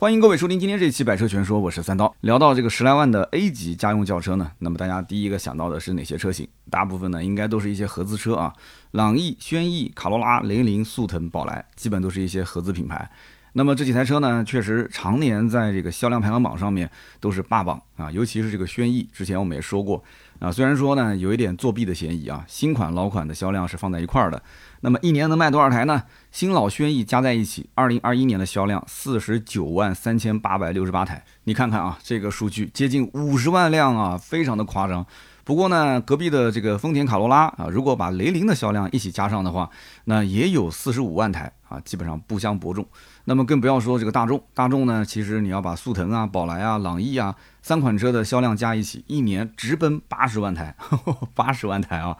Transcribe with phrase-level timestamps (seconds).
[0.00, 2.14] 欢迎各位收听今天这期《百车全说》，我是三刀。
[2.20, 6.46] 聊到这个十来万的 A 级家用轿车呢，那么大家第一个想到的是哪些车型？
[6.70, 8.54] 大部分呢应该都是一些合资车啊，
[8.92, 13.10] 朗逸、轩逸、卡罗拉、雷凌、速腾、宝来，基本都是一些合资品牌。
[13.54, 16.88] 那么这几台车呢，确实常年在这个销量排行榜上面
[17.18, 20.00] 都是霸榜啊，尤其是这个轩逸，之前我们也说过
[20.38, 24.40] 啊，虽然说呢有一点作弊的嫌疑啊，新款老款的销量是放在一块儿的。
[24.80, 26.02] 那么一年能卖多少台呢？
[26.30, 31.24] 新老轩逸加在一起，二零二一年的销量四十九万三千八百六十八台。
[31.44, 35.04] 你看看啊，这个数据接近五十万辆啊，非常的夸张。
[35.42, 39.68] 不过呢，隔壁的这个丰田卡罗拉啊，如果把雷凌的销量一起加上的话，
[40.04, 42.86] 那也有四十五万台啊，基本上不相伯仲。
[43.24, 50.74] 那么更不要说这个大众，大众呢，其实你要把速腾啊、宝来啊、朗逸啊三款车的销量加一起，一年直奔八十万台，
[51.34, 52.16] 八十万台啊。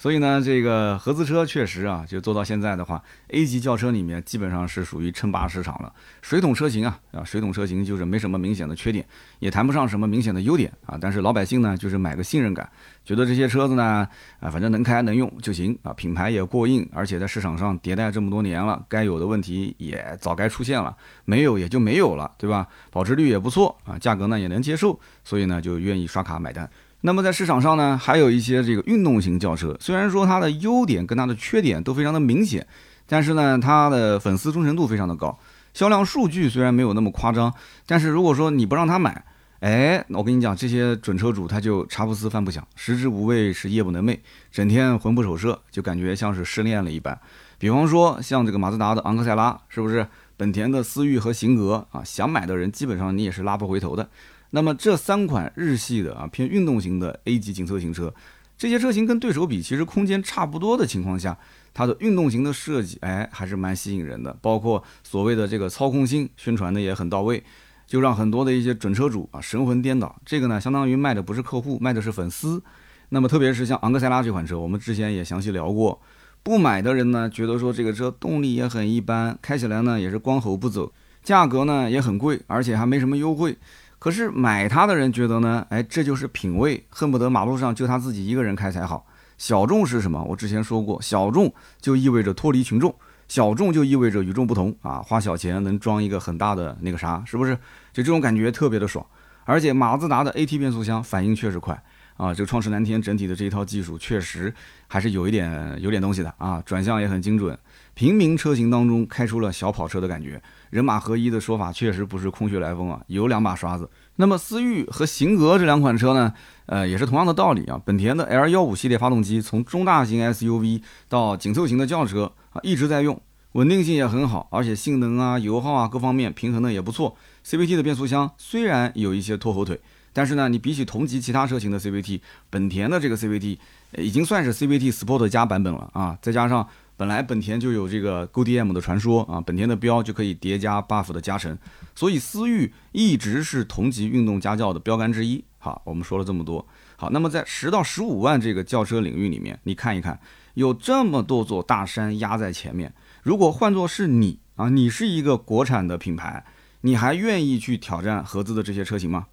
[0.00, 5.92] 所以呢，这个合资车确实啊，就做到现在的话，A 级轿车里面基本上是属于称霸市场了。
[6.22, 9.04] 水桶车型啊，啊，水桶车型就是没什么明显的缺点，
[9.40, 10.96] 也谈不上什么明显的优点啊。
[10.98, 12.66] 但是老百姓呢，就是买个信任感，
[13.04, 14.08] 觉得这些车子呢，
[14.40, 15.92] 啊，反正能开能用就行啊。
[15.92, 22.66] 品牌也过硬，而且在市场上迭代这么多年了，该有的问题也早该出现了，没有也就没有了，对吧？
[22.90, 26.66] 保值率也不错啊，价格呢也能接受，所以呢就愿意刷卡买单。
[27.02, 32.66] 那么在市场上呢，还有一些这个运动型轿车，虽然说它的优点跟它的缺点都非常的明显，
[33.06, 35.38] 但是呢，它的粉丝忠诚度非常的高，
[35.72, 37.52] 销量数据虽然没有那么夸张，
[37.86, 39.24] 但是如果说你不让他买，
[39.60, 44.18] 哎，我跟你讲，这些准车主他就茶不思饭不想，食之无味是夜不能寐，
[44.52, 47.18] 整天魂不守舍，就感觉像是失恋了一般。
[47.58, 50.06] 比方说像这个马自达的昂克赛拉，是不是？
[50.36, 54.08] 本田的思域和型格啊，想买的人基本上你也是拉不回头的。
[54.50, 58.12] 那么这三款日系的啊偏运动型的 A 级紧凑型车，
[58.58, 61.38] 这些车型跟对手比，其实空间差不多的情况下，
[61.72, 64.36] 它的运动型的设计，哎，还是蛮吸引人的。
[64.42, 67.42] 包括所谓的这个操控性宣传的也很到位，
[67.86, 70.14] 就让很多的一些准车主啊神魂颠倒。
[70.26, 72.62] 这个呢，相当于卖的不是客户，卖的是粉丝。
[73.10, 76.00] 那么特别是像昂克赛拉这款车，我们之前也详细聊过，
[76.42, 80.92] 不买的人呢，觉得说这个车动力也很一般，开起来呢也是光吼不走，
[81.22, 83.56] 价格呢也很贵，而且还没什么优惠。
[84.00, 89.06] 可是买它的人觉得呢，哎，这就是品味，恨不得马路上就他自己一个人开才好。
[89.36, 90.24] 小众是什么？
[90.24, 92.94] 我之前说过，小众就意味着脱离群众，
[93.28, 95.02] 小众就意味着与众不同啊！
[95.02, 97.54] 花小钱能装一个很大的那个啥，是不是？
[97.92, 99.04] 就这种感觉特别的爽。
[99.44, 101.82] 而且马自达的 AT 变速箱反应确实快
[102.16, 104.52] 啊，这个创驰蓝天整体的这一套技术确实
[104.88, 107.58] 还是有一点有点东西的啊，转向也很精准。
[107.94, 113.90] 平民车型当中开出了小跑车的感觉，人马合一的说法确实不是空穴来风啊，有两把刷子。
[114.16, 116.32] 那么思域和型格这两款车呢，
[116.66, 117.80] 呃，也是同样的道理啊。
[117.84, 123.20] 本田的 L 幺五系列发动机从中大型 SUV 到紧凑型的轿车啊一直在用，
[123.52, 127.16] 稳定性也很好，而且性能啊、油耗啊各方面平衡的也不错。
[127.44, 129.80] CVT 的变速箱虽然有一些拖后腿，
[130.12, 133.58] 但是呢，你比起同级其他车型的 CVT，本田的这个 CVT
[133.98, 136.66] 已经算是 CVT Sport 加版本了啊，再加上。
[137.00, 141.56] 本来本田就有这个 GoDM 的传说啊，本田的标就可以叠加 buff 的加成，
[141.94, 145.42] 所以思域一直是同级运动家轿的标杆之一。
[145.56, 150.20] 好，我们说了这么多，好，那么在十到十五万这个轿车领域里面，你看一看，
[150.52, 156.44] 有这么多座大山压在前面，如果换作是你啊，你是一个国产的品牌，
[156.82, 159.28] 你还愿意去挑战合资的这些车型吗？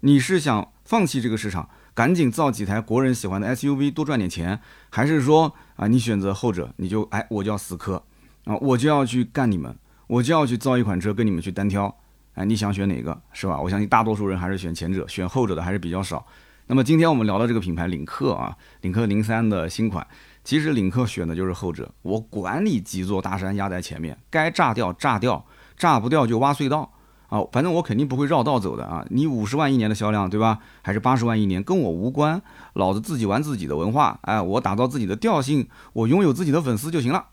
[0.00, 1.66] 你是想放弃这个市场？
[1.94, 4.60] 赶紧造几台国人喜欢的 SUV，多赚点钱，
[4.90, 8.02] 还是说啊，你选择后者，你就哎，我就要死磕
[8.44, 9.74] 啊，我就要去干你们，
[10.06, 11.94] 我就要去造一款车跟你们去单挑，
[12.34, 13.60] 哎，你想选哪个是吧？
[13.60, 16.26] 我相信大多数人还是选前者，选后者的还是比较少。
[16.66, 20.04] 那么今天我们聊的这个品牌领克啊，领克零三的新款，
[20.42, 25.44] 其实领克选的就是后者，我管你几座大山压在前面，该炸掉炸掉，
[25.76, 26.90] 炸不掉就挖隧道。
[27.28, 29.04] 啊，反正我肯定不会绕道走的啊！
[29.10, 30.60] 你五十万一年的销量，对吧？
[30.82, 32.40] 还是八十万一年，跟我无关。
[32.74, 37.26] 老子自己玩自己的文化，哎，我打造自己的调性，我拥有自己的粉丝就行了。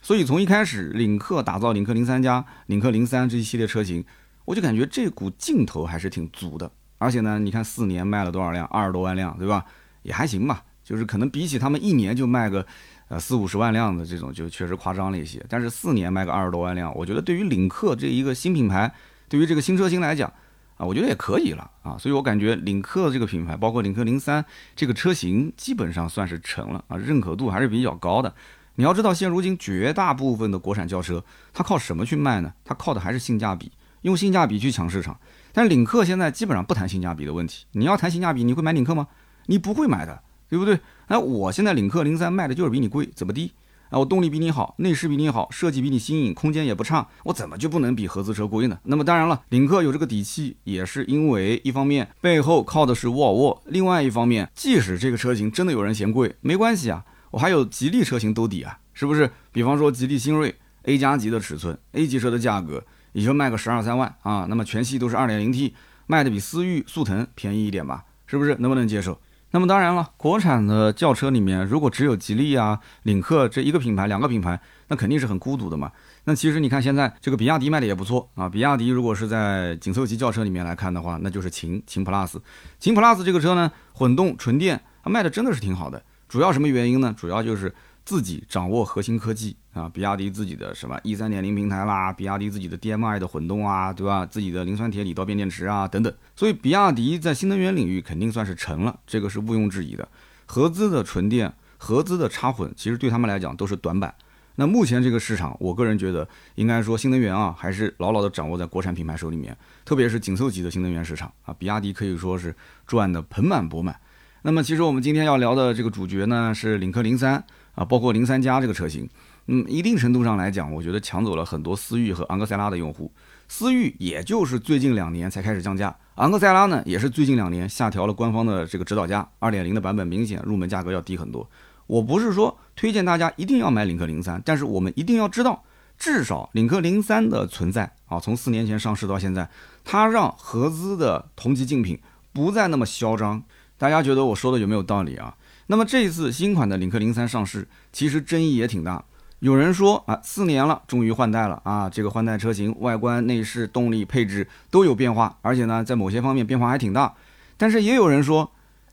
[0.00, 4.02] 所以从一开始，领克打造领克零三加、领克零三这一系列车型，
[4.46, 6.70] 我就感觉这股劲头还是挺足的。
[6.96, 9.64] 而且呢，你看四年卖了多少辆，二十多万辆，对吧？
[10.02, 10.62] 也还行吧。
[10.82, 12.66] 就是可能比起他们一年就卖个
[13.08, 15.44] 呃四五十万辆的这种，就确实夸张了一些。
[15.48, 18.90] 但是四年卖个二十多万辆，我觉得对于领克这一个新品牌。
[19.34, 20.32] 对于这个新车型来讲，
[20.76, 24.44] 啊，我觉得也可以了啊，所以我感觉领克这个品牌，包括领克零三
[24.76, 28.32] 这个车型，基本上算是成了啊，认可度还是比较高的。
[28.76, 32.54] 你要知道，现如今绝大部分的国产轿车，它靠什么去卖呢？
[32.64, 33.72] 它靠的还是性价比，
[34.02, 35.18] 用性价比去抢市场。
[35.52, 37.66] 但领克现在基本上不谈性价比的问题。
[37.72, 39.08] 你要谈性价比，你会买领克吗？
[39.46, 40.78] 你不会买的，对不对？
[41.08, 43.52] 那，我现在领克零三卖的就是比你贵，怎么地？
[43.90, 48.78] 啊，我动力比你好，内饰比你好，设计比你新颖，空间也不差，我怎么就不能比合资车贵呢？
[48.84, 59.30] 那么当然了，领克有这个底气，也是因为一方面背后靠的是沃尔沃，另外一方面，即使这个车型真的有人嫌贵，没关系啊，我还有吉利车型兜底啊，是不是？
[59.52, 60.54] 比方说吉利星瑞
[60.84, 65.74] A 加级的尺寸，A 级车的价格也就卖个十二三万啊，那么全系都是二点零 T，
[66.06, 68.56] 卖的比思域、速腾便宜一点吧，是不是？
[68.58, 69.20] 能不能接受？
[69.54, 75.92] 那么当然了，国产的轿车里面，如果只有吉利啊、领克这一个品牌、两个品牌，那肯定是很孤独的嘛。
[76.24, 78.48] 那其实你看现在这个比亚迪卖的也不错啊。
[78.48, 82.38] 比亚迪如果是在紧凑级轿车里面来看的话，那就是秦秦 PLUS。
[82.80, 86.02] 秦 PLUS 这个车呢，混动纯电，它卖的真的是挺好的。
[86.28, 87.14] 主要什么原因呢？
[87.16, 87.72] 主要就是
[88.04, 89.56] 自己掌握核心科技。
[89.74, 94.24] 啊，比亚迪自己的什么 E 三点零平台啦，比亚迪自己的 DMI 的混动啊，对吧？
[94.24, 96.14] 自己的磷酸铁锂刀片电池啊，等等。
[96.36, 100.08] 所以比亚迪在新能源领域肯定算是成了，这个是毋庸置疑的。
[100.46, 104.14] 合资的纯电、合资的插混，其实对他们来讲都是短板。
[104.54, 112.54] 那目前这个市场，我个人觉得应该说新能源啊，还是牢牢的掌握在国产品牌手里面，特别是紧凑级的新能源市场啊，比亚迪可以说是
[112.86, 113.98] 赚的盆满钵满。
[114.42, 117.42] 那么其实我们今天要聊的这个主角呢，是领克零三
[117.74, 119.08] 啊，包括零三加这个车型。
[119.46, 123.12] 嗯，一定程度上来讲，我觉得抢走了很多思域和昂克赛拉的用户。
[123.46, 131.46] 思域也就是最近两年才开始降价，昂克赛拉呢也是最近两年下调了官方的这个指导价，二点零的版本明显入门价格要低很多。
[131.86, 135.62] 我不是说推荐大家一定要买领克零三，但是我们一定要知道，
[135.98, 139.46] 至少领克零三的存在啊，从四年前上市到现在，
[139.84, 142.00] 它让合资的同级竞品
[142.32, 143.42] 不再那么嚣张。
[143.76, 145.36] 大家觉得我说的有没有道理啊？
[145.66, 149.04] 那么这一次新款的领克零三上市，其实争议也挺大。
[149.40, 151.90] 有人说啊，四年了，终于换代了啊！
[151.90, 157.14] 这个换代车型外观、内饰、动力、配置都有变化，而且呢，在某些方面变化还挺大。
[157.58, 158.52] 但是也有人说，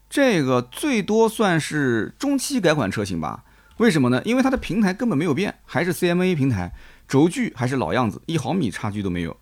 [0.10, 3.46] 这个最多算是中期改款车型吧？
[3.78, 4.22] 为什么呢？
[4.26, 6.74] 因为它的平台根本没有变，还是 CMA 平台，
[7.08, 9.38] 轴距还是老样子，一毫米差距都没有。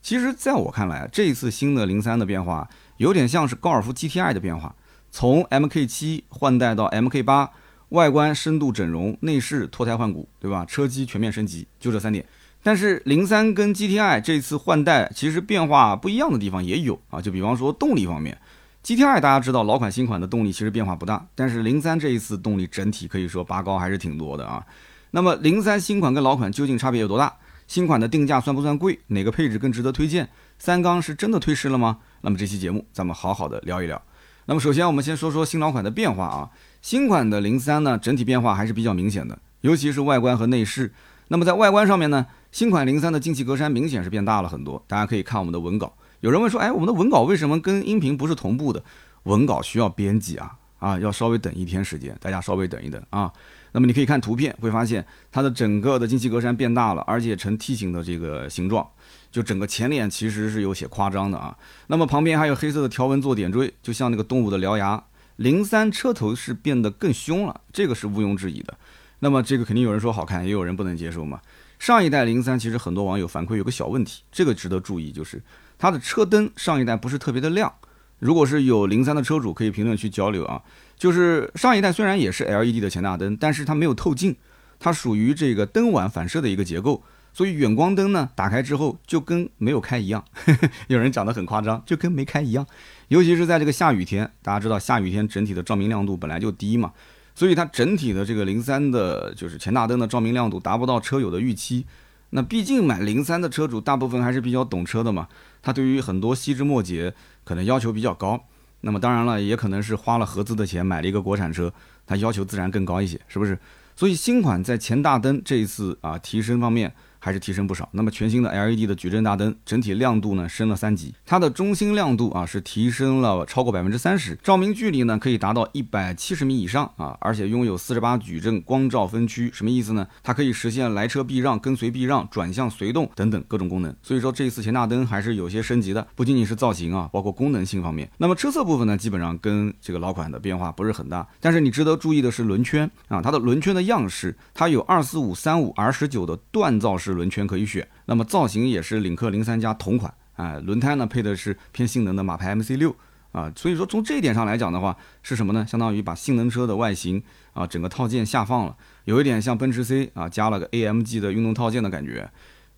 [0.00, 2.68] 其实，在我看来，这一次新的零三的变化，
[2.98, 4.76] 有点像是高尔夫 GTI 的变化，
[5.10, 7.48] 从 MK7 换代到 MK8。
[7.94, 10.64] 外观深度整容，内饰脱胎换骨，对吧？
[10.66, 12.26] 车机全面升级，就这三点。
[12.60, 17.22] 但是零三跟 GTI 这次换代，其实变化不一样的地方也有啊。
[17.22, 18.36] 就比方说动力方面
[18.82, 24.64] ，GTI 大家知道老款新款的动力其实变化不大，但是零三这一次动力整体可以说拔高还是挺多的啊。
[25.12, 27.32] 那么零三新款跟老款究竟差别有多大？
[27.68, 28.98] 新款的定价算不算贵？
[29.06, 30.28] 哪个配置更值得推荐？
[30.58, 31.98] 三缸是真的退市了吗？
[32.22, 34.02] 那么这期节目咱们好好的聊一聊。
[34.46, 36.50] 那么首先我们先说说新老款的变化啊。
[36.84, 40.92] 新款的零三呢，整体变化还是比较明显的，尤其是外观和内饰。
[41.28, 44.84] 那么在外观上面呢，新款零三的进气格栅明显是变大了很多。
[44.86, 45.96] 大家可以看我们的文稿。
[46.20, 48.84] 有人问说，哎，我们的文稿为什么跟音频不是同步的？
[49.22, 53.32] 文稿需要编辑啊，啊，要稍微等一天时间，大家稍微等一等啊。
[53.72, 55.02] 那么你可以看图片，会发现
[55.32, 58.86] 它的整个的进气格栅变大了，而且呈梯形的这个形状，
[59.30, 61.56] 就整个前脸其实是有些夸张的啊。
[61.86, 65.02] 那么旁边还有黑色的条纹做点缀，就像那个动物的獠牙。
[65.36, 68.76] 零三车头是变得更凶了，这个是毋庸置疑的。
[69.20, 71.40] 那么这个肯定有人说好看，也有人不能接受嘛。
[71.78, 75.42] 上一代零三其实很多网友反馈有个小问题，这个值得注意，就是
[75.78, 77.72] 它的车灯上一代不是特别的亮。
[78.18, 80.62] 如果是有零三的车主可以评论区交流啊。
[80.96, 84.36] 就是上一代虽然也是 LED 的前大灯，但是它没有透镜，
[84.78, 87.02] 它属于这个灯碗反射的一个结构，
[87.34, 90.24] 所以远光灯呢打开之后就跟没有开一样。
[90.88, 92.64] 有人讲得很夸张，就跟没开一样。
[93.08, 96.92] 尤其是在这个下雨天，大家知道下雨天整体的照明亮度本来就低嘛，
[97.34, 101.84] 所以它整体的这个零三的，就是前大灯的照明亮度达不到车友的预期。
[102.30, 105.28] 那毕竟买零三的车主大部分还是比较懂车的嘛，
[105.60, 107.12] 他对于很多细枝末节
[107.44, 108.42] 可能要求比较高。
[108.80, 111.72] 那么当然了，也可能是花了合资的钱买了一个国产车，
[112.06, 113.58] 他要求自然更高一些，是不是？
[113.96, 116.94] 所以新款在前大灯这一次啊提升方面。
[117.24, 117.88] 还是提升不少。
[117.92, 130.06] 那么全新的 LED 的矩阵大灯，整体亮度呢升了三级，它的中心亮度啊是提升了超过百分之三十，照明距离呢可以达到一百七十米以上啊，而且拥有四十八矩阵光照分区，什么意思呢？
[130.22, 133.96] 它可以实现来车避让、跟随避让、转向随动等等各种功能。
[134.02, 138.06] 所以说这一次前大灯还是有些升级的，不仅仅是造型啊，包括功能性方面。
[138.18, 147.13] 那么车侧部分呢，基本上跟这个老款的变化不是很大，但是你值得注意的是轮圈啊，它的轮圈的样式，它有二四五三五 R 十九的锻造式。
[147.14, 152.94] 轮圈可以选，那么造型也是领克零三加同款，哎，轮胎呢配的是偏性能的马牌 MC 六
[153.32, 155.66] 啊，所以说从这一点上来讲的话，是什么呢？
[155.66, 162.30] 相当于把性能车的外形啊整个套件下放了，有一点像奔驰 C 啊加了个 AMG 的运动套件的感觉。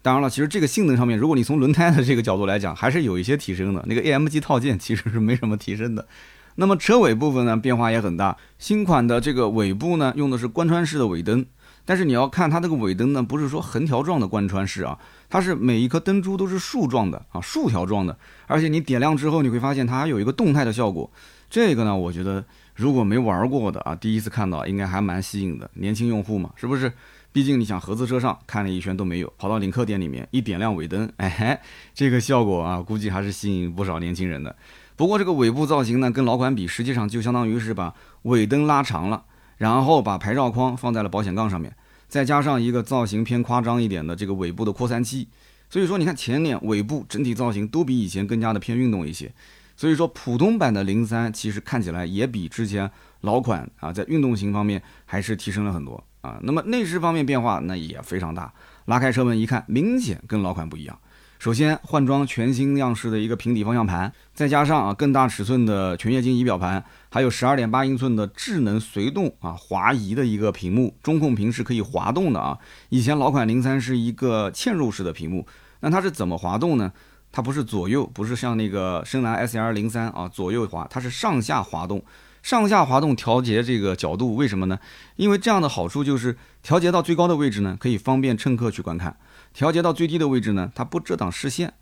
[0.02, 3.84] 当然了，其实这个性能上面，如果你从轮胎的这个角度来讲，还是有一些提升的。
[3.88, 6.06] 那个 AMG 套件其实是没什么提升的。
[6.54, 11.44] 那么车尾部分呢变化也很大，新款的这个尾部呢用的是贯穿式的尾灯。
[11.86, 14.98] 但是你要看它这个尾灯呢，不是说横条状的贯穿式啊，
[15.30, 21.10] 它是每一颗灯珠都是竖状的啊，竖条状的，而且你点亮之后，你会发现它还有一个动态的效果。
[21.48, 25.70] 这个呢，我觉得如果没玩过的啊，第一次看到应该还蛮吸引的。
[25.74, 26.92] 年轻用户嘛，是不是？
[27.32, 31.60] 毕竟你想合资车上看了一圈都没有，跑到领克店里面一点亮尾灯，哎，
[31.94, 34.56] 这个效果啊，估计还是吸引不少年轻人的。
[34.96, 39.24] 不过这个尾部造型呢，跟老款比，实际上就相当于是把尾灯拉长了，
[39.56, 41.74] 然后把牌照框放在了保险杠上面，
[42.08, 45.28] 再加上一个造型偏夸张一点的这个尾部的扩散器。
[45.68, 49.32] 所以说，你看前脸、尾部整体造型都比以前更加的偏运动一些。
[49.76, 52.90] 所以说，普通版的零三其实看起来也比之前
[53.22, 56.38] 老款啊，在运动型方面还是提升了很多啊。
[56.42, 58.52] 那么内饰方面变化那也非常大，
[58.86, 60.98] 拉开车门一看，明显跟老款不一样。
[61.38, 72.58] 首先换装全新样式的一个平底方向盘，再加上啊更大尺寸的全液晶仪表盘，还有十二点八英寸的智能随动啊滑移的一个屏幕，中控屏是可以滑动的啊。
[72.88, 75.46] 以前老款零三是一个嵌入式的屏幕，
[75.80, 76.92] 那它是怎么滑动呢？
[77.30, 82.02] 它不是左右，不是像那个深蓝 S L 零三啊左右滑，它是上下滑动，
[82.42, 84.78] 上下滑动调节这个角度，为什么呢？
[85.16, 89.12] 因为这样的好处就是调节到最高的位置呢，可以方便乘客去观看；
[89.56, 91.72] 调节到最低的位置呢，它不遮挡视线。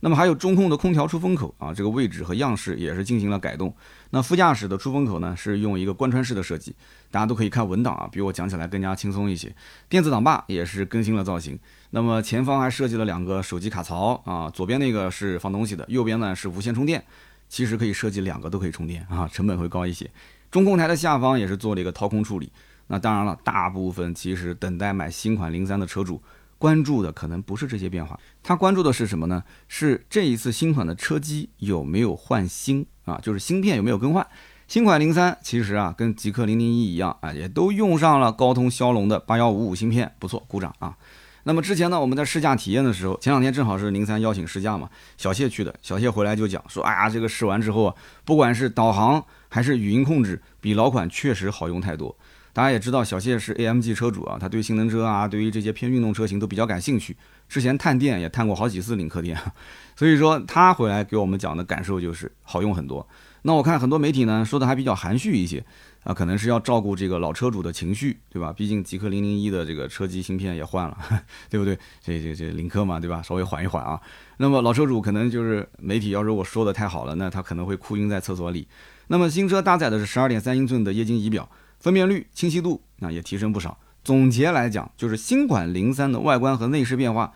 [0.00, 3.74] 那么还有中控的空调出风口啊，这个位置和样式也是进行了改动。
[4.10, 6.76] 那副驾驶的出风口呢，是用一个贯穿式的设计，
[7.10, 9.50] 大家都可以看文档啊，比我讲起来更加轻松一些。
[9.88, 11.58] 电子挡把也是更新了造型。
[11.88, 17.02] 那么前方还设计了两个手机卡槽啊，左边那个是放东西的，右边呢是无线充电。
[17.48, 20.10] 其实可以设计两个都可以充电啊，成本会高一些。
[20.50, 22.52] 中控台的下方也是做了一个掏空处理。
[22.88, 26.20] 那当然了，大部分其实等待买新款零三的车主。
[26.62, 29.42] 关注的可能不是这些变化，他关注的是什么呢？
[29.66, 33.18] 是这一次新款的车机有没有换新啊？
[33.20, 34.24] 就是芯片有没有更换？
[34.68, 40.96] 新款零三其实啊，跟极氪零零一一样啊，也都用上了高通骁龙的八幺五五芯片，不错，鼓掌啊！
[41.42, 44.88] 那么之前呢，我们在试驾体验的时候，前两天正好是零三邀请试驾嘛，
[45.18, 52.16] 小谢去的，小谢回来就讲说，哎呀，这个试完之后啊，不管是导航还是语音控制，比老款确实好用太多。
[52.52, 57.16] 大家也知道，小谢是 AMG 车主啊，他对性能车啊，对于这些偏运动车型都比较感兴趣。
[57.48, 59.38] 之前探店也探过好几次领克店，
[59.96, 63.06] 所以说他回来给我们讲的感受就是好用很多。
[63.42, 65.64] 那我看很多媒体呢说的还比较含蓄一些
[66.04, 68.52] 啊，可能是要照顾这个老车主的情绪，对吧？
[68.52, 70.96] 毕竟极氪零零一的这个车机芯片也换了，
[71.48, 71.76] 对不对？
[72.02, 73.22] 这这这领克嘛，对吧？
[73.22, 74.00] 稍微缓一缓啊。
[74.36, 78.68] 那么老车主可能就是媒体要如果说的太好了，那他可能会哭晕在厕所里。
[79.08, 81.48] 那么新车搭载的是十二点三英寸的液晶仪表。
[81.82, 83.76] 分辨率、清晰度啊也提升不少。
[84.04, 87.32] 总结来讲，就是新款零三的外观和内饰变化，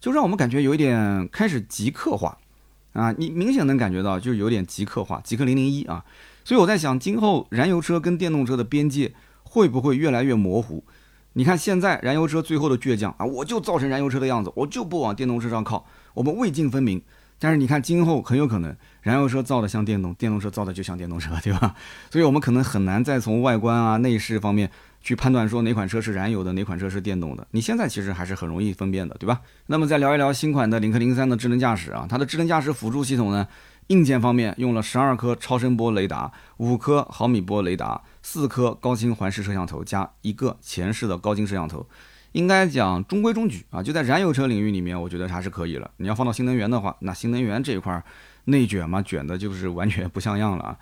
[0.00, 2.38] 就让我们感觉有一点开始极客化
[2.92, 3.12] 啊！
[3.18, 6.04] 你明显能感觉到，就是有点极客化，极客零零一啊。
[6.44, 9.12] 所以我在想，今后燃油车跟电动车的边界
[9.42, 10.84] 会不会越来越模糊？
[11.32, 15.84] 你看现在燃油车最后的倔强啊，我就造成燃油车的样子，我就不往电动车上靠，
[16.14, 17.02] 我们魏晋分明。
[17.42, 21.74] 但是你看，今后很有可能，燃油车造的像电动，电动车造的就像电动车，对吧？
[22.08, 24.70] 所以我们可能很难再从外观啊、内饰方面
[25.00, 27.44] 去判断说哪款车是燃油的，哪款车是电动的。
[27.50, 29.40] 你现在其实还是很容易分辨的，对吧？
[29.66, 33.48] 那么再聊一聊新款的领克零三的智能驾驶啊，它的智能驾驶辅助系统呢，
[33.88, 41.84] 硬件方面用了十二颗超声波雷达、五颗毫米波雷达、四颗高清环视摄像头加一个前视的高清摄像头。
[42.32, 45.90] 应该讲中规中矩啊，就在燃油车领域里面，我觉得还是可以了。
[45.98, 48.02] 你要放到新能源的话，那新能源这一块
[48.44, 50.76] 内卷嘛，卷的就是完全不像样了啊。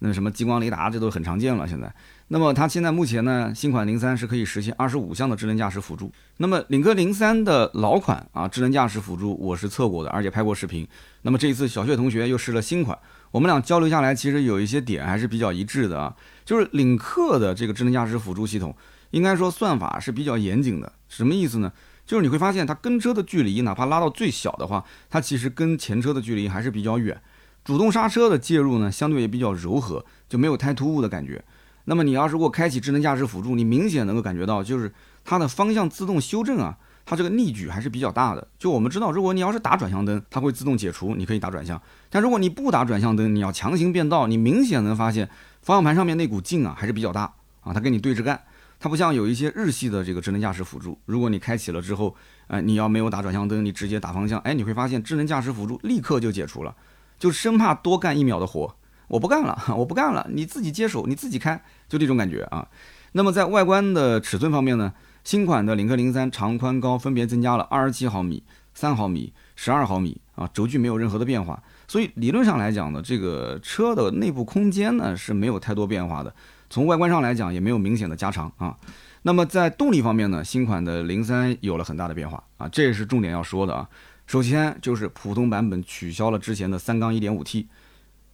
[0.00, 1.66] 那什么激光雷达，这都很常见了。
[1.66, 1.90] 现在，
[2.28, 6.12] 那么它现在目前呢，新款零三是可以实现二十五项的智能驾驶辅助。
[6.38, 10.86] 那么领克零三的老款啊，智能驾驶辅助我是测过的，而且拍过视频。
[11.22, 12.98] 那么这一次小薛同学又试了新款，
[13.30, 18.74] 我们俩交流下来，其实有一些点还是比较一致的啊，就是领克的这个智能驾驶辅助系统。
[19.14, 21.72] 应该说算法是比较严谨的，什么意思呢？
[22.04, 27.18] 就是你会发现它跟车的距离，哪怕拉到最小的话，它其实跟前车的距离还是比较远。
[27.64, 31.42] 主动刹车的介入呢，相对也比较柔和，就没有太突兀的感觉。
[31.84, 34.92] 那么你要如果开启智能驾驶辅助，你明显能够感觉到，就是
[35.24, 38.48] 它的方向自动修正啊，它这个逆矩还是比较大的。
[38.58, 41.78] 就我们知道，如果你要是打转向灯，它会自动解除，你可以打转向；
[42.10, 45.30] 但如果你不打转向灯，你要强行变道，你明显能发现
[45.62, 48.42] 方向盘上面那股劲啊还是比较大啊，它跟你对着干。
[48.84, 52.14] 它不像有一些日系的这个智能驾驶辅助，如果你开启了之后，
[52.48, 56.76] 呃，你要没有打转向灯，你直接打方向，哎，你会发现智能驾驶辅助立刻就解除了，
[57.18, 58.76] 就生怕多干一秒的活，
[59.08, 62.68] 我不干了， 我不干了，你自己接手，你自己开，就这种感觉啊。
[63.12, 64.92] 那么在外观的尺寸方面呢，
[65.24, 68.42] 新款的领克零三长宽高分别增加了二十七毫米、
[68.74, 76.34] 三毫米、十二毫米啊，轴距没有任何的变化，所以理论上来讲呢，这个车的内部空间呢是没有太多变化的。
[76.70, 78.76] 从外观上来讲，也没有明显的加长啊。
[79.22, 83.88] 那么在动力方面呢，新款的零三有了很大的变化啊，这也是重点要说的啊。
[84.26, 87.68] 首先就是普通版本取消了之前的三缸一点五 T，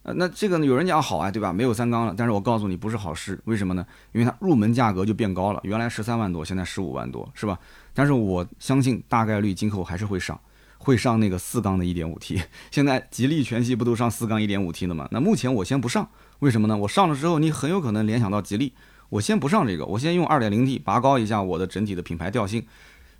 [0.03, 1.53] 呃，那这个呢有人讲好啊，对吧？
[1.53, 3.85] 没有三缸了，但是我告诉你不是好事，为什么呢？
[4.13, 7.59] 因为它入门价格就变高了，原来十三万多，现在十五万多，是吧？
[7.93, 10.39] 但是我相信大概率今后还是会上，
[10.77, 12.41] 会上那个四缸的一点五 T。
[12.69, 15.07] 现在吉利全系不都上四缸一点五 T 的吗？
[15.11, 16.09] 那目前我先不上，
[16.41, 16.77] 为什么呢？
[16.77, 18.73] 我上了之后，你很有可能联想到吉利，
[19.09, 22.63] 我先不上这个，我先用二点零 T 拔高一下我的整体的品牌调性。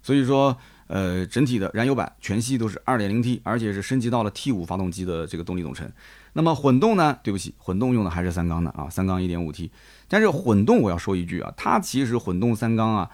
[0.04, 0.56] 所以说。
[0.88, 5.90] 呃，整体的燃油版全系都是 2.0T，而且是升级到了 T5 发动机的这个动力总成。
[6.34, 7.18] 那么混动呢？
[7.24, 9.70] 对不起，混动用的还是三缸的啊，三缸 1.5T。
[10.10, 13.10] 但是混动我要说一句啊，它其实混动三缸啊，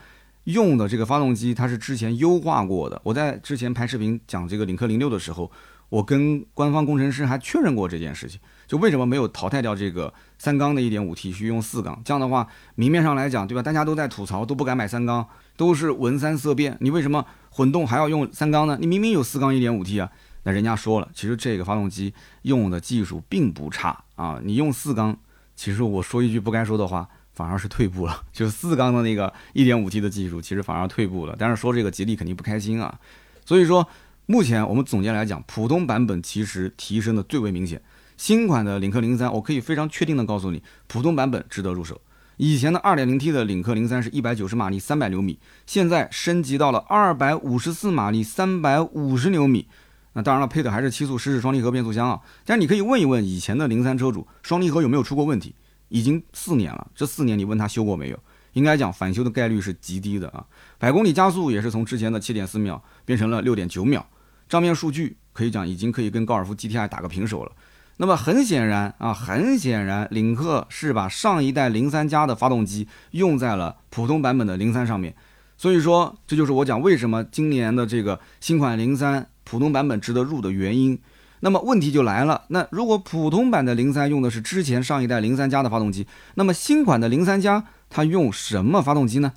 [0.45, 2.99] 用的这个发动机它是之前优化过的。
[3.03, 5.51] 我在之前拍视频讲这个领克零六的时候，
[5.89, 12.01] 我跟官方工程师还确认过这件事情，就为什么没有淘汰掉这个三缸的一点五 T 去用四缸？
[12.03, 13.61] 这样的话，明面上来讲，对吧？
[13.61, 16.77] 大家都在吐槽，都不敢买三缸，都是闻三色变。
[16.81, 17.25] 你为什么？
[17.49, 18.77] 混动还要用三缸呢？
[18.79, 20.11] 你明明有四缸一点五 T 啊！
[20.43, 22.13] 那人家说了，其实这个发动机
[22.43, 24.39] 用的技术并不差啊。
[24.43, 25.17] 你用四缸，
[25.55, 28.23] 其实我说一句不该说的话，反而是退步了。
[28.31, 31.35] 就四缸的那个一点五 T 的技术，其实反而退步了。
[31.39, 32.99] 但是说这个吉利肯定不开心啊。
[33.43, 33.87] 所以说，
[34.29, 37.81] 目前我们总结来讲，普通版本其实提升的最为明显。
[38.17, 42.01] 新款的领克零三，我可以非常确定的告诉你，普通版本值得入手。
[42.35, 49.65] 以前的 2.0T 的领克零三是一百九十马力，三百牛米，现在升级到了二百五十四马力，三百五十牛米。
[50.11, 52.19] 那当然了，配的还是七速湿式双离合变速箱啊。
[52.43, 55.55] 但是你可以问一问以前的零三车主，双离合有没有出过问题？
[55.87, 58.19] 已经四年了，这四年你问他修过没有？
[58.51, 60.45] 应该讲返修的概率是极低的啊。
[60.77, 64.05] 百公里加速也是从之前的七点四秒变成了六点九秒，
[64.47, 67.51] 账面数据可以讲已经可以跟高尔夫 GTI 打个平手了。
[67.97, 75.15] 那么很显然啊，很显然，领克是把上一代零三加的发动机用在了普通版本的零三上面，
[75.57, 80.99] 所以说这就是我讲为什么今年的这个新款零三普通版本值得入的原因。
[81.39, 89.33] 那么问题就来了，那如果普通版的零三用的是之前上一代零三加的发动机，那么新款的零三加它用什么发动机呢？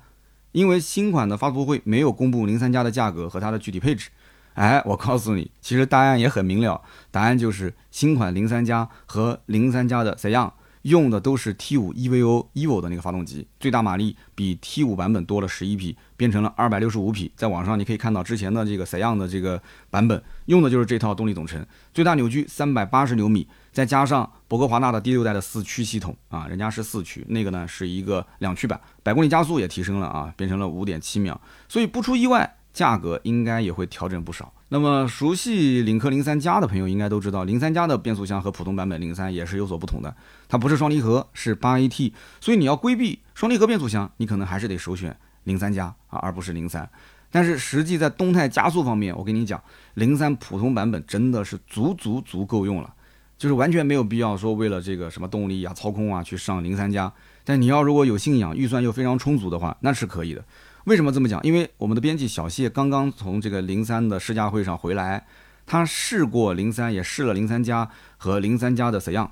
[0.51, 4.09] 因为新款的发布会没有公布零三加的价格和它的具体配置。
[4.53, 17.31] 哎，我告诉你，其实答案也很明了，答案就是新款零三加和零三加的怎样用的都是 T5 EVO EVO 的那个发动机，最大马力比 T5 版本多了十一匹，变成了二百六十五匹。
[17.35, 32.57] 在网上你可以看到之前的这个怎样的这个版本用的就是这套动力总成，最大扭矩三百八十牛米，再加上博格华纳的第六代的四驱系统啊，人家是四驱，那个呢是一个两驱版，百公里加速也提升了啊，变成了五点七秒，所以不出意外。
[32.73, 34.53] 价格应该也会调整不少。
[34.69, 40.15] 那么熟悉领克零三加的朋友应该都知道，零三加的变速箱和普通版本零三也是有所不同的。
[40.47, 46.89] 它不是双离合，是八 AT，所以你要规避双离合变速箱，你可能还是得首选零三加啊，而不是零三。
[47.29, 49.61] 但是实际在动态加速方面，我跟你讲，
[49.95, 52.93] 零三普通版本真的是足足足够用了，
[53.37, 57.11] 就是完全没有必要说为了这个什么动力啊、操控啊去上零三加。
[57.43, 60.45] 但你要如果有信仰，预算又非常充足的话，那是可以的。
[60.85, 61.39] 为什么这么讲？
[61.43, 65.27] 因为我们的编辑小谢刚刚从这个零三的试驾会上回来，
[65.67, 69.31] 他试过零三，也试了零三加和零三加的怎样。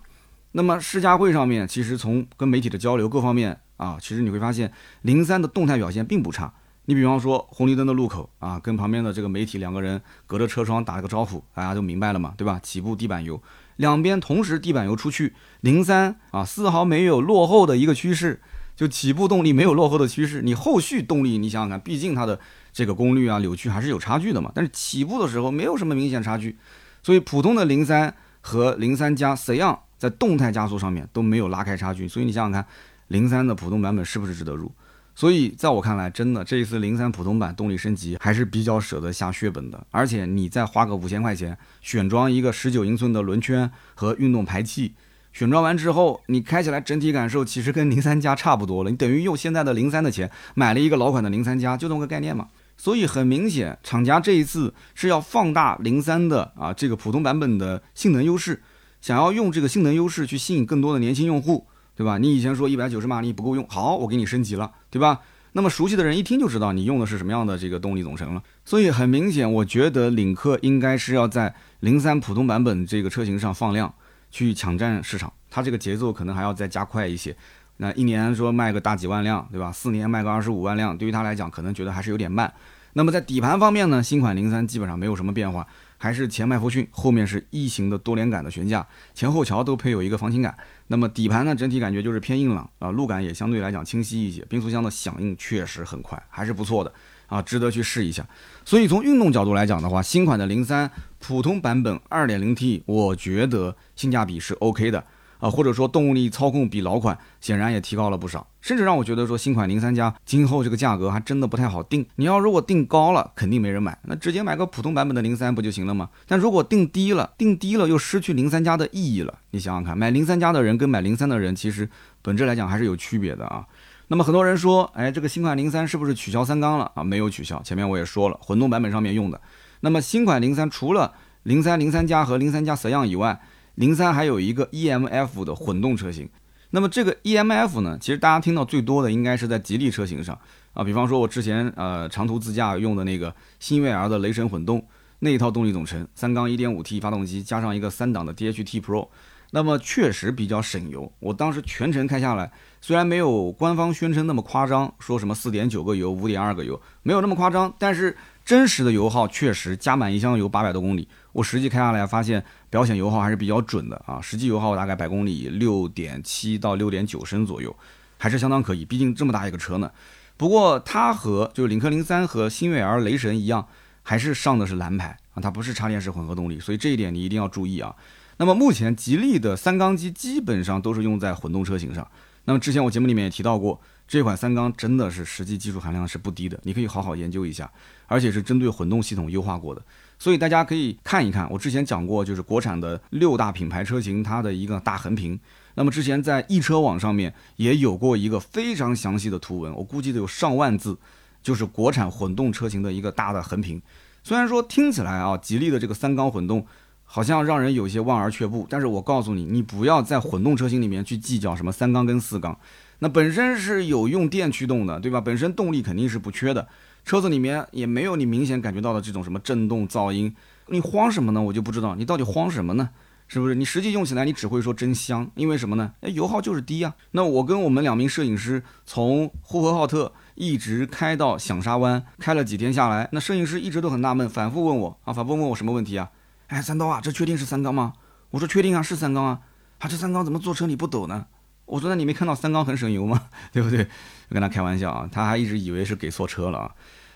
[0.52, 6.54] 那么试驾会上面，其实从跟媒体的交流各方面啊，其实你会发现零三的动态表现并不差。
[6.86, 12.60] 你比方说红绿灯的路口啊，跟旁边的这个媒体两个人隔着车窗打了个招呼，大家都明白了嘛，对吧？
[12.62, 13.42] 起步地板油，
[13.78, 18.40] 两边同时地板油出去，零三啊丝毫没有落后的一个趋势。
[18.80, 22.39] 就起步动力没有落后的趋势，你后续动力你想想看，毕竟它的
[22.72, 24.50] 这个功率啊、扭矩还是有差距的嘛。
[24.56, 26.56] 但是起步的时候没有什么明显差距，
[27.04, 32.08] 所以普通的零三和零三加怎样在动态加速上面都没有拉开差距。
[32.08, 32.65] 所以你想想看，
[33.10, 34.72] 零三的普通版本是不是值得入？
[35.13, 39.86] 所以在我看来，真的这一次零三普通版动力升级还是比较舍得下血本的。
[39.92, 44.94] 而且你再花个五千块钱选装一个十九英寸的轮圈和运动排气。
[45.32, 48.89] 选装完之后，你开起来整体感受其实跟零三加差不多了。
[48.89, 52.48] 你等于用现在的零三的钱买了一个老款的零三加，就这么个概念嘛。
[52.76, 58.62] 所以很明显，厂家这一次是要放大零三的啊这个普通版本的性能优势，
[59.02, 62.18] 想要用这个性能优势去吸引更多的年轻用户，对吧？
[62.18, 65.20] 你以前说一百九十马力不够用，好，我给你升级了，对吧？
[65.52, 68.42] 那么熟悉的人一听就知道你用的是什么样的这个动力总成了。
[68.63, 73.94] 所以很明显，我觉得领克应该是要在零三普通版本这个车型上放量。
[74.32, 77.36] 去抢占市场，它这个节奏可能还要再加快一些。
[77.78, 79.72] 那一年说卖个大几万辆，对吧？
[79.72, 82.54] 四年卖个二十五万辆，对于它来讲可能觉得还是有点慢。
[82.94, 85.65] 那么在底盘方面呢，新款零三基本上没有什么变化，
[85.98, 90.54] 还是前麦弗逊，后面是异形的多连杆的悬架，前后桥都配有一个防倾杆。
[90.88, 96.92] 那么底盘呢，整体感觉就是偏硬朗啊，路感也相对来讲清晰一些，变速箱的响应确实很快，还是不错的
[97.30, 98.28] 啊，值得去试一下。
[98.65, 105.04] 所以从运动角度来讲的话，新款的零三普通版本 2.0T，我觉得性价比是 OK 的。
[105.39, 112.06] 啊，或者说动力操控比老款显然也提高了不少，甚至让我觉得说新款零三加今后这个价格还真的不太好定。
[112.18, 116.10] 你要如果定高了，肯定没人买，那直接买个普通版本的零三不就行了吗？
[116.28, 119.34] 但如果定低了，定低了又失去零三加的意义了。
[119.52, 121.89] 你想想看，买零三加的人跟买零三的人其实
[122.22, 123.65] 本质来讲还是有区别的啊。
[124.12, 127.04] 那么很多人说，哎，这个新款零三是不是取消三缸了啊？
[127.04, 129.39] 没有取消，前面我也说了，混动版本上面用的。
[129.82, 133.39] 那么新款零三除了零三零三加和零三加 s 样以外，
[133.76, 136.28] 零三还有一个 EMF 的混动车型，
[136.72, 140.36] 那么这个 EMF 呢，其实大家听到最多的应该是在吉利车型上
[140.74, 144.84] 啊，比方说我之前呃长途自驾用的那个新悦 R 的雷神混动
[145.19, 149.08] 那一套动力总成，三缸 1.5T 发动机加上一个三档的 DHT Pro，
[149.52, 151.13] 那么确实比较省油。
[151.19, 158.15] 我当时全程开下来，虽然没有官方宣称那么夸张，说什么4.9个油、5.2个油，没有那么夸张，但是
[158.46, 161.08] 真实的油耗确实加满一箱油八百多公里。
[161.34, 164.20] 我实际开下来发现，表显油耗还是比较准的啊！
[164.22, 167.76] 实际油耗大概百公里六点七到六点九升左右，
[168.18, 168.84] 还是相当可以。
[168.86, 169.92] 毕竟这么大一个车呢。
[170.38, 173.68] 不过它和就是领克零三和星越 L 雷神一样，
[174.02, 177.94] 还是上的是蓝牌啊，它不是插电式混合动力，所以这一点你一定要注意啊。
[178.38, 182.08] 那么目前吉利的三缸机基本上都是用在混动车型上。
[182.50, 187.72] 那么之前我节目里面也提到过，这款三缸真的是实际技术含量是不低的，你可以好好研究一下，
[188.08, 189.82] 而且是针对混动系统优化过的。
[190.18, 195.40] 所以大家可以看一看，我之前讲过，就是国产的六大品牌车型它的一个大横屏。
[195.76, 200.98] 那么之前在易车网上面也有过一个非常详细的图文，我估计得有上万字，
[201.44, 203.80] 就是国产混动车型的一个大的横屏。
[204.24, 206.66] 虽然说听起来啊，吉利的这个三缸混动
[207.12, 212.56] 好像让人有些望而却步，但是我告诉你，你不要在混动车型里面去计较什么三缸跟四缸，
[213.00, 215.19] 那本身是有用电驱动的，对吧？
[215.19, 216.67] 本身动力肯定是不缺的。
[217.04, 220.36] 车子里面也没有你明显感觉到的这种什么震动噪音，
[220.67, 221.41] 你慌什么呢？
[221.41, 222.89] 我就不知道你到底慌什么呢？
[223.28, 223.56] 是不是？
[223.56, 225.93] 你实际用起来你只会说真香，因为什么呢？
[226.02, 226.93] 哎，油耗就是低啊。
[227.12, 236.10] 那我跟我们两名摄影师从呼和浩特一直开到响沙湾，开了几天下来，那摄影师一直都很纳闷，反复问我啊，反复问我什么问题啊？
[236.50, 237.94] 哎，三刀啊，这确定是三缸吗？
[238.32, 239.40] 我说确定啊，是三缸啊。
[239.80, 241.28] 他这三缸怎么坐车里不抖呢？
[241.66, 243.28] 我说那你没看到三缸很省油吗？
[243.54, 243.88] 对不对？
[244.30, 246.72] 跟他开玩笑啊，他还一直以为是给错车了啊。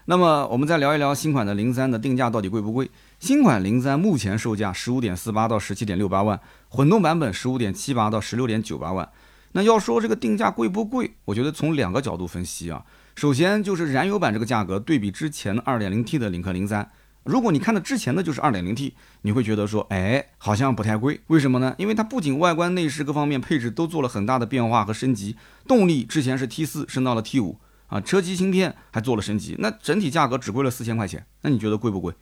[0.06, 2.92] 那么我们再聊一聊新款的零三的定价到底贵不贵？
[3.20, 9.10] 新款零三目前售价十五点四八到十七点六八万，混动版本十五点七八到十六点九八万。
[9.54, 11.16] 那要说这个定价贵不贵？
[11.26, 12.86] 我觉得从两个角度分析啊。
[13.16, 16.92] 首先就是燃油版这个价格对比之前二点零 T 的领克零三，
[17.24, 21.22] 如果你看的之前的就是二点零 T，你会觉得说，哎，好像不太贵。
[21.28, 21.74] 为什么呢？
[21.78, 27.60] 因为它不仅外观内饰各方面配置都做了很大的变化和升级，动力之前是 T 四升到了 T 五。
[27.88, 32.16] 啊，车机芯片还做了升级，那整体价格只贵了四千块钱，那你觉得贵不贵？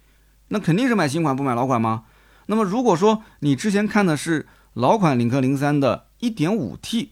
[0.49, 2.03] 那肯定是买新款不买老款吗？
[2.47, 7.09] 那么如果说你之前看的是老款领克零三的 1.5T，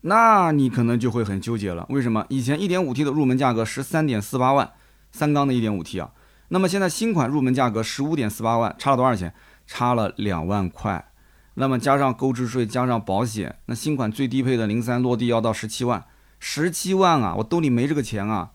[0.00, 1.86] 那你可能就会很纠结了。
[1.90, 2.26] 为什么？
[2.28, 4.72] 以前 1.5T 的入门价格十三点四八万，
[5.12, 6.10] 三缸的 1.5T 啊，
[6.52, 9.32] 那么现在新款入门价格十五点四八万，差了多少钱？
[9.66, 11.10] 差了两万块。
[11.54, 16.04] 那么加上购置税，加上保险，那新款最低配的零三落地要到十七万。
[16.38, 18.50] 十七万啊，我兜里没这个钱啊！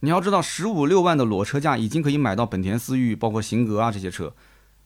[0.00, 4.34] 你要知道，十五六万的裸车价已经可以买到本田思域、包括型格啊这些车。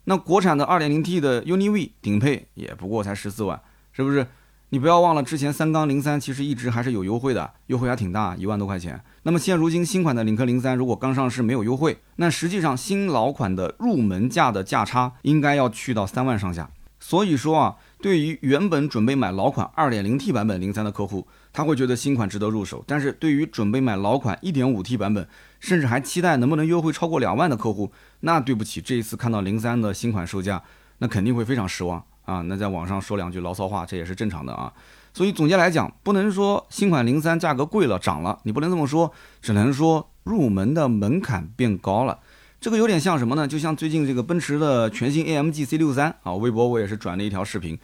[0.05, 3.59] 那国产的二点零 T 的 UNI-V 顶配也不过才十四万，
[3.93, 4.27] 是不是？
[4.73, 9.03] 你不要忘了，之前三缸零三其实一直还是有优惠的，优惠还挺大，一万多块钱。
[9.25, 16.71] 那么现如今新款的领克零三如果刚上市没有优惠，那实际上新老款的入门价的价差应该要去到三万上下。
[17.01, 25.27] 所以说啊，对于原本准备买老款二点零 T 版本零三的客户，他会觉得新款值得入手，但是对于准备买老款 1.5T 版本，
[25.59, 30.63] 甚至还期待能不能优惠超过两万的客户，那对不起，这一次看到零三的新款售价，
[30.99, 32.43] 那肯定会非常失望啊！
[32.47, 34.73] 那在网上说两句牢骚话，这也是正常的啊。
[35.13, 39.13] 所以总结来讲，不能说新款零三价格贵了涨了，你不能这么说，
[39.43, 42.21] 只能说入门的门槛变高了。
[42.61, 43.49] 这个有点像什么呢？
[43.49, 47.77] 就像最近这个奔驰的全新 AMG C63 啊，微博我也是转了一条视频。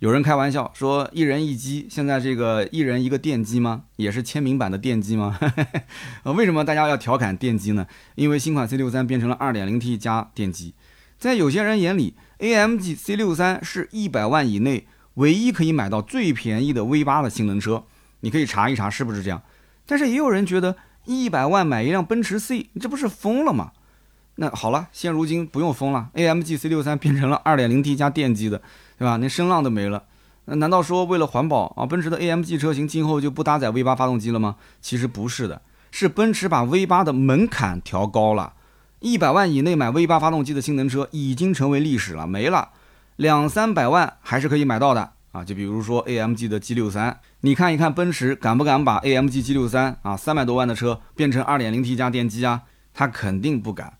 [0.00, 3.82] 有人开玩笑说，一人一机，现在这个一人一个电机吗？
[3.94, 5.38] 也是签名版的电机吗？
[6.34, 7.86] 为什么大家要调侃电机呢？
[8.16, 10.74] 因为新款 C63 变成了 2.0T 加电机，
[11.18, 17.84] 在有些人眼里，AMG C63 是一百万以内唯一可以买到最便宜的 V8 的性能车，
[18.20, 19.40] 你可以查一查是不是这样。
[19.86, 23.70] 但是也有人觉得，一百万买一辆奔驰 C，你这不是疯了吗？
[24.36, 28.60] 那好了，现如今不用疯了，AMG C63 变成了 2.0T 加电机的，
[28.98, 29.16] 对吧？
[29.18, 30.04] 连声浪都没了。
[30.46, 34.56] 那难道说为了环保啊，奔驰的 AMG 车型今后就不搭载 V8 发动机了吗？
[34.80, 38.54] 其实不是的，是奔驰把 V8 的门槛调高了，
[39.02, 42.70] 一百万以内买 V 八发动机的性能车已经成为历史了，没了，
[43.16, 45.44] 两三百万还是可以买到的啊。
[45.44, 52.62] 就比如说 AMG 的 G63，你看一看奔驰敢不敢把 AMG G63 啊三百多万的车变成 2.0T 加电机啊？
[52.94, 53.94] 他肯定不敢。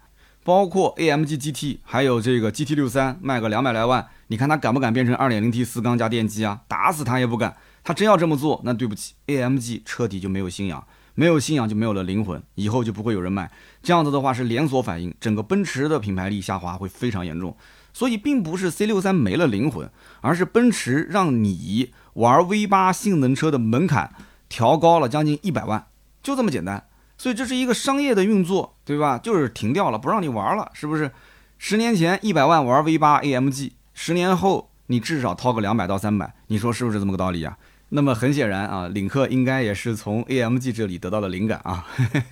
[0.45, 6.61] 包括 AMG GT，还有这个 GT63，卖个两百来万，你看他敢不敢变成 2.0T 四缸加电机啊？
[6.67, 7.57] 打死他也不敢。
[7.85, 13.51] 他真要这么做，那对不起，AMG 彻底就没有信仰，没有信仰就没有了灵魂，以后就不会有人买。
[13.83, 17.57] 这样子的话是连锁反应，整个奔驰的品牌力下滑会非常严重。
[17.93, 19.91] 所以并不是 C63 没了灵魂，
[20.23, 24.15] 而是奔驰让你玩 V8 性能车的门槛
[24.49, 25.87] 调高了将近一百万，
[26.23, 26.87] 就这么简单。
[27.19, 29.19] 所以这是一个商业的运作，对吧？
[29.19, 31.11] 就是停掉了，不让你玩了，是不是？
[31.59, 37.57] 十年前一百万玩 V 八 AMG，十年后你至少掏个两百到三百，你说是不是这么个道理啊？
[37.95, 41.87] 那么很显然啊，领克应该也是从 AMG 这里得到了灵感啊。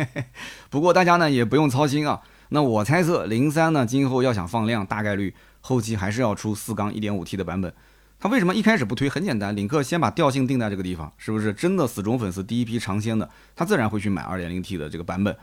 [0.70, 2.22] 不过大家呢也不用操心啊。
[2.48, 7.72] 那我猜测零三呢今后要想放量，大概率后期还是要出四缸一点五 T 的版本。
[8.18, 9.08] 他为什么一开始不推？
[9.08, 15.36] 很简单，领克先把调性定在这个地方，是不是真的死忠粉丝第一批尝鲜的，他自然会去买 2.0T 的这个版本。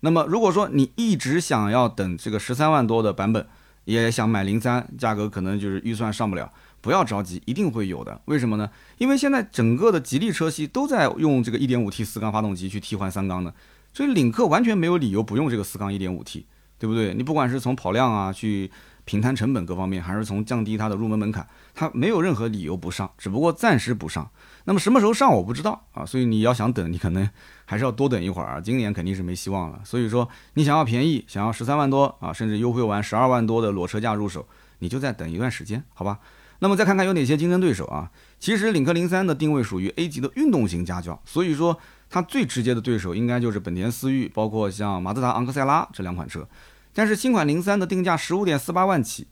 [0.00, 3.46] 那么如果说你一直想要等这个十三万多的版本，
[3.84, 6.52] 也想买零三，价格可能就是预算上不了，
[6.82, 8.20] 不要着急，一定会有的。
[8.26, 8.68] 为什么呢？
[8.98, 13.54] 因为现在整个的吉利车系都在用这个 1.5T 四缸发动机去替换三缸的，
[13.94, 16.44] 所以领克完全没有理由不用这个四缸 1.5T，
[16.78, 17.14] 对不对？
[17.14, 18.70] 你不管是从跑量啊去。
[19.04, 24.30] 平摊成本各方面，还是从降低它的入门门槛，它没有任何理由不上，只不过暂时不上。
[24.62, 27.28] 那么什么时候上我不知道啊，所以你要想等，你可能
[27.64, 28.60] 还是要多等一会儿啊。
[28.60, 29.80] 今年肯定是没希望了。
[29.84, 34.46] 所以说，你想要便宜，想要十三万多啊，甚至优惠完十二万多的裸车价入手，
[34.78, 36.20] 你就再等一段时间，好吧？
[36.62, 38.08] 那么再看看有哪些竞争对手啊？
[38.38, 41.76] 其实领克零三的定位属于 A 级的运动型家轿，所以说
[42.08, 46.46] 它最直接的对手应该就是本田思域，包括像马自达昂克赛拉这两款车。
[46.94, 49.26] 但是新款零三的定价十五点四八万起，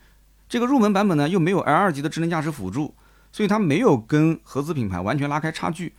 [0.49, 2.97] 这个入门版本呢又没有 L 二级的智能驾驶辅助，
[3.31, 5.93] 所以它没有跟合资品牌完全拉开差距，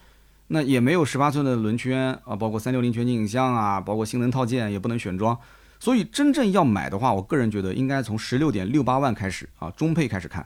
[0.48, 5.38] 那也没有十八寸的轮圈啊，包括三六零全景影像啊，包括性能套件也不能选装，
[5.80, 10.46] 所以真正要买的话，我个人觉得应该从十六点六八万开始啊，中配开始看。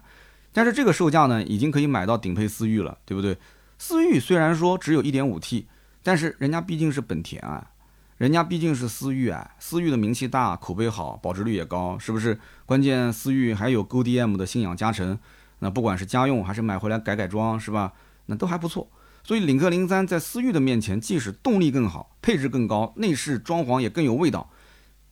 [0.56, 3.38] 但是这个售价呢，已经可以买到顶配思域了，对不对？
[3.78, 5.68] 思域虽然说只有一点五 T，
[6.02, 7.72] 但是人家毕竟是本田啊。
[8.16, 12.40] 人家毕竟是思域啊，思域的名气大，口碑好，保值率也高，是不是？
[12.66, 15.20] 关键思域还有 GoDM 的信仰加成，
[15.60, 17.92] 那不管是家用还是买回来改改装，是吧？
[18.28, 18.90] 那都还不错。
[19.26, 24.50] 所以领克零三在思域的面前，即使动力更好，配置更高，内饰装潢也更有味道，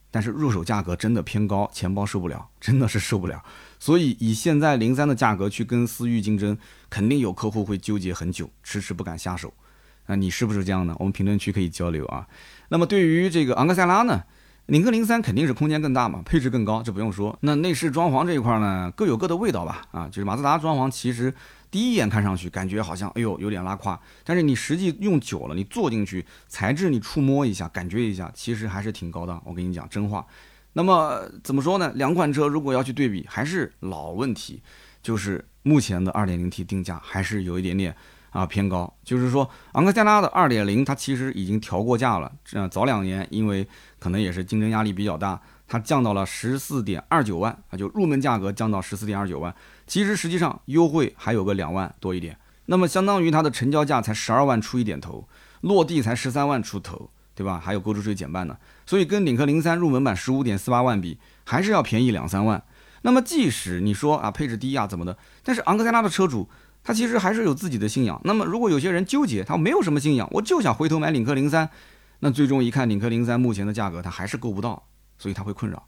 [0.10, 3.43] 但是入手价格真的偏高，钱包受不了，真的是受不了。
[3.83, 6.57] 所以以现在零三的价格去跟思域竞争，
[6.89, 9.53] 肯定有客户会纠结很久，迟迟不敢下手。
[10.05, 10.95] 那你是不是这样呢？
[10.99, 12.25] 我们评论区可以交流啊。
[12.69, 14.23] 那么对于这个昂克赛拉呢，
[14.67, 17.37] 领克零三肯定是空间更大嘛，配置更高，这不用说。
[17.41, 19.81] 那内饰装潢这一块呢，各有各的味道吧。
[19.91, 21.33] 啊，就是马自达装潢，其实
[21.69, 29.43] 第一眼看上去感觉好像，哎呦有点拉胯，但是你实际用久了，你坐进去，材质你触摸一下，感觉一下，其实还是挺高档。
[29.45, 30.25] 我跟你讲真话。
[30.73, 31.91] 那么怎么说呢？
[31.95, 34.62] 两款车如果要去对比，还是老问题，
[35.01, 37.95] 就是目前的二点零 T 定价还是有一点点。
[38.33, 42.31] 啊，偏高，就是说，昂克赛拉的二点零，它其实已经调过价了。
[42.43, 43.67] 这样早两年，因为
[43.99, 49.53] 可能也是竞争压力比较大，它降到了十四点二九万啊，就入门价格降到十四点二九万。
[49.86, 55.29] 其实实际上优惠还有个两万多一点，那么相当于它的成交价才十二万出一点头，
[55.62, 57.62] 落地才十三万出头，对吧？
[57.63, 62.63] 还有购置税减半呢，所以跟领克零三入门版十五点四八万比，还是要便宜两三万。
[63.03, 66.49] 那么即使你说啊配置低啊怎么的，但是昂克赛拉的车主。
[66.85, 68.19] 他其实还是有自己的信仰。
[68.25, 71.69] 那么，如果有些人纠结，他没有什么信仰，我就想回头买领克零三，
[72.19, 74.83] 那最终一看领克零三目前的价格，他还是够不到，
[75.17, 75.81] 所以他会困扰。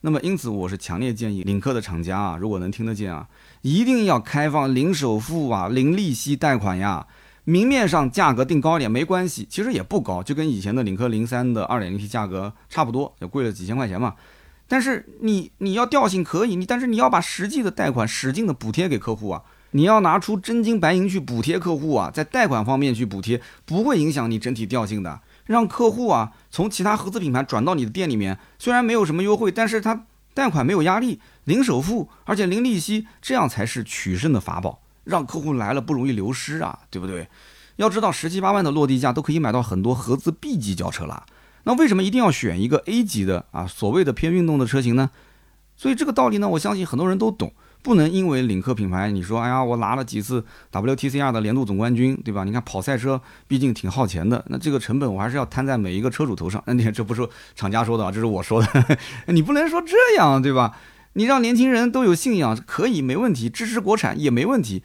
[0.00, 3.28] 那么，因此我是强烈建议领克的厂家啊，如果能听得见啊，
[3.60, 7.06] 一定要开放零首付啊、零利息贷款呀。
[7.44, 14.14] 明面上价格定高一点没关系，其实也不高，就跟以前的领克零三的二点零 T 价格差不多，就贵了几千块钱嘛。
[14.68, 19.42] 但是你你要调性可以，你但是你要把实际的贷款使劲的补贴给客户啊。
[19.72, 25.20] 你要拿出真金白银去补贴客户啊，在贷款方面去补贴，不会影响你整体调性的。
[25.46, 37.28] 让客户啊从其他合资品牌转到你的店里面，虽然没有什么优惠，但是他贷款没有压力，零首付，而且零利息，这样才是取胜的法宝，让客户来了不容易流失啊，对不对？
[37.76, 41.24] 要知道十七八万的落地价都可以买到很多合资 B 级轿车了，
[41.64, 43.66] 那为什么一定要选一个 A 级的啊？
[43.66, 45.10] 所谓的偏运动的车型呢？
[45.76, 47.52] 所以这个道理呢，我相信很多人都懂。
[47.82, 52.44] 不能因为领克品牌，你说哎呀，我拿了几次 WTCR 的年度总冠军，对吧？
[52.44, 53.18] 你看跑赛车
[53.48, 56.62] 毕竟挺耗钱的，那这个成本我还是要摊在每一个车主头上。
[56.66, 58.98] 那你看，这不是厂家说的啊，这是我说的。
[59.32, 60.76] 你不能说这样，对吧？
[61.14, 64.82] 你让年轻人都有信仰可以没问题，支持国产也没问题，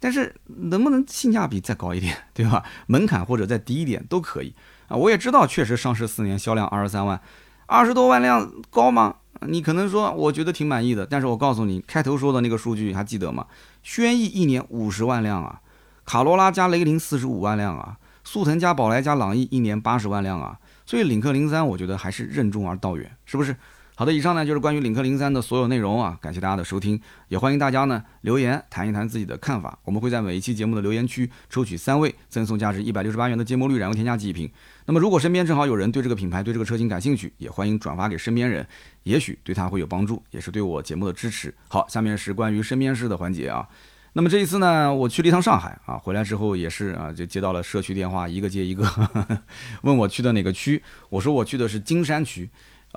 [0.00, 2.64] 但是能不能性价比再高一点，对吧？
[2.86, 4.54] 门槛或者再低一点都可以
[4.88, 4.96] 啊。
[4.96, 7.20] 我也知道，确实上市四年销量二十三万，
[7.66, 9.16] 二十多万辆高吗？
[9.42, 13.46] 你可能说，我觉得挺满意的，但是我告诉你，开头说的那个数据还记得吗？
[13.84, 15.60] 轩逸一年五十万辆啊，
[16.04, 23.54] 卡罗拉加雷凌四十五万辆啊，速腾加宝来加朗逸一年八十万辆啊，所以领克零三我觉得还是任重而道远，是不是？
[23.98, 34.48] 好的，以上呢就是关于领克零三的所有内容啊，感谢大家的收听，也欢迎大家呢留言谈一谈自己的看法，我们会在每一期节目的留言区抽取三位赠送价值一百六十八元的芥末绿燃油添加剂一瓶。
[34.86, 38.64] 那么如果身边正好有人对这个品牌、对这个车型感兴趣，也欢迎转发给身边人，
[39.02, 41.52] 也许对他会有帮助，也是对我节目的支持。
[41.66, 43.68] 好，下面是关于身边事的环节啊。
[44.12, 48.88] 那么这一次呢，我去了一趟上海啊，回来之后也是啊，就接到了社区电话，一个接一个，
[49.82, 50.80] 问我去的哪个区，
[51.10, 52.48] 我说我去的是金山区。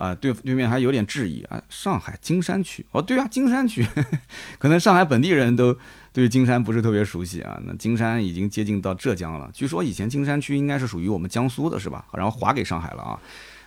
[0.02, 3.86] 啊，对对面还有点质疑啊，上海金山区哦，对啊，金山区，
[4.58, 5.78] 可能上海本地人都
[6.12, 7.62] 对金山不是特别熟悉啊。
[7.68, 12.04] 那金山已经接近到浙江了，据说以前金山区应该是属于我们江苏的，是吧？
[12.14, 13.20] 然后划给上海了啊。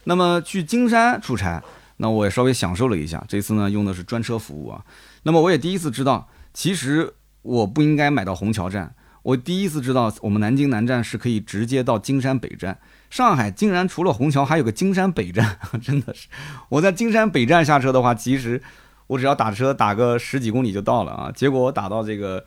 [0.07, 1.62] 那么去金山出差，
[1.99, 4.85] 那我也稍微享受了一下，这次呢用的是专车服务啊。
[5.23, 8.92] 那么我也第一次知道，其实我不应该买到虹桥站，
[9.23, 12.77] 我第一次知道我们南京南站是可以直接到金山北站。
[13.14, 16.27] 上海竟然除了虹桥还有个金山北站， 真的是！
[16.68, 18.61] 我在金山北站下车的话，其实
[19.07, 21.31] 我只要打车打个十几公里就到了啊。
[21.33, 22.44] 结果我打到这个，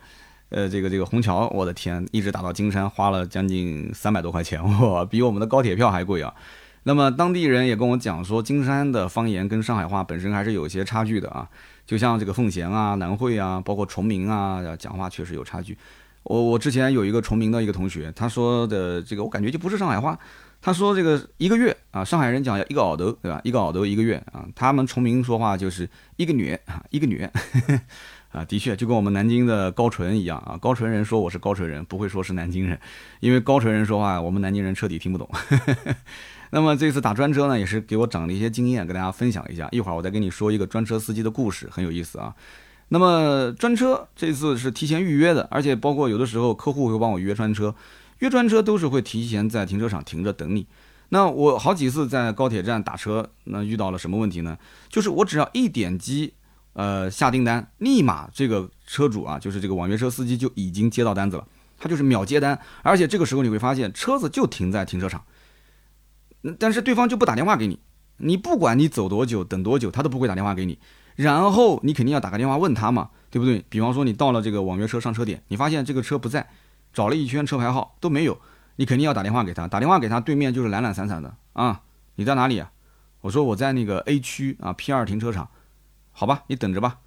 [0.50, 6.34] 呃，这个这个虹桥，我的天，一直打到金山花了将近三百多块钱， 哇，比我们的高铁票还贵啊！
[6.82, 11.48] 那么当地人也跟我讲说，金山的方言跟上海话本身还是有一些差距的啊，
[11.86, 15.78] 就像这个奉贤啊、南汇啊，包括崇明啊，讲话确实有差距。
[16.24, 20.18] 我我之前有一个崇明的一个同学，他说的这个我感觉就不是上海话。
[20.60, 23.40] 他说：“这个一个月啊，上海人讲要一个耳朵，对吧？
[23.44, 24.44] 一个耳朵一个月啊。
[24.56, 27.22] 他们崇明说话就是一个女啊，一个女
[28.30, 28.44] 啊。
[28.44, 30.58] 的确，就跟我们南京的高淳一样啊。
[30.60, 32.78] 高淳人说我是高淳人，不会说是南京人，
[33.20, 35.28] 因为高淳人说话，我们南京人彻底听不懂。
[36.50, 39.68] 那么这次打专车呢，也是给我长了一些经验，跟大家分享一下。
[39.70, 42.34] 一会儿我再跟你说一个专车司机的故事，很有意思啊。
[42.88, 47.72] 那么专车这次是提前预约的，而且包括有的时候客户会帮我约专车。”
[48.18, 50.66] 约专车都是会提前在停车场停着等你。
[51.10, 54.58] 那我好几次在高铁站打车，那遇到了什么问题呢？
[54.90, 56.34] 就是我只要一点击，
[56.74, 61.46] 呃，下订单，立马这个车主啊，就是这个网约车司机就已经接到单子了，
[61.78, 62.60] 他就是秒接单。
[62.82, 65.24] 而且这个时候你会发现，车子就停在停车场，
[66.58, 67.78] 但是对方就不打电话给你。
[68.18, 70.78] 你不管你走多久，等多久，他都不会打电话给你。
[71.16, 73.64] 然后你肯定要打个电话问他嘛，对不对？
[73.70, 76.46] 比方说你到了这个网约车上车点，你发现这个车不在。
[76.92, 78.40] 找了一圈车牌号都没有，
[78.76, 81.82] 你肯定要打电话给他，打电话给他，对面就是懒懒散散的啊。
[82.16, 82.70] 你在哪里啊？
[83.20, 85.48] 我说我在那个 A 区啊 P 二停车场，
[86.12, 86.98] 好吧，你等着吧。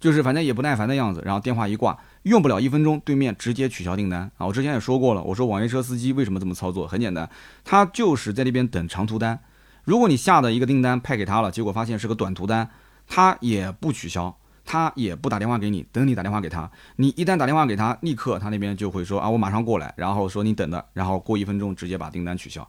[0.00, 4.46] 就是反正也不耐烦的样子，然后电话一挂，用不了一分钟，对面直接取消订单啊。
[4.46, 6.88] 我之前也说过了，我说网约车司机为什么这么操作？
[6.88, 7.30] 很简单，
[7.62, 9.38] 他就是在那边等长途单。
[9.84, 12.68] 如果你下的一个订单派给他了，结果发现是个短途单，
[13.06, 14.36] 他也不取消。
[14.72, 16.70] 他也不打电话给你，等你打电话给他。
[16.96, 22.66] 你一旦打电话给他，立刻他那边就会说啊，我马上过来，然后说你等着，然后过一分钟直接把订单取消。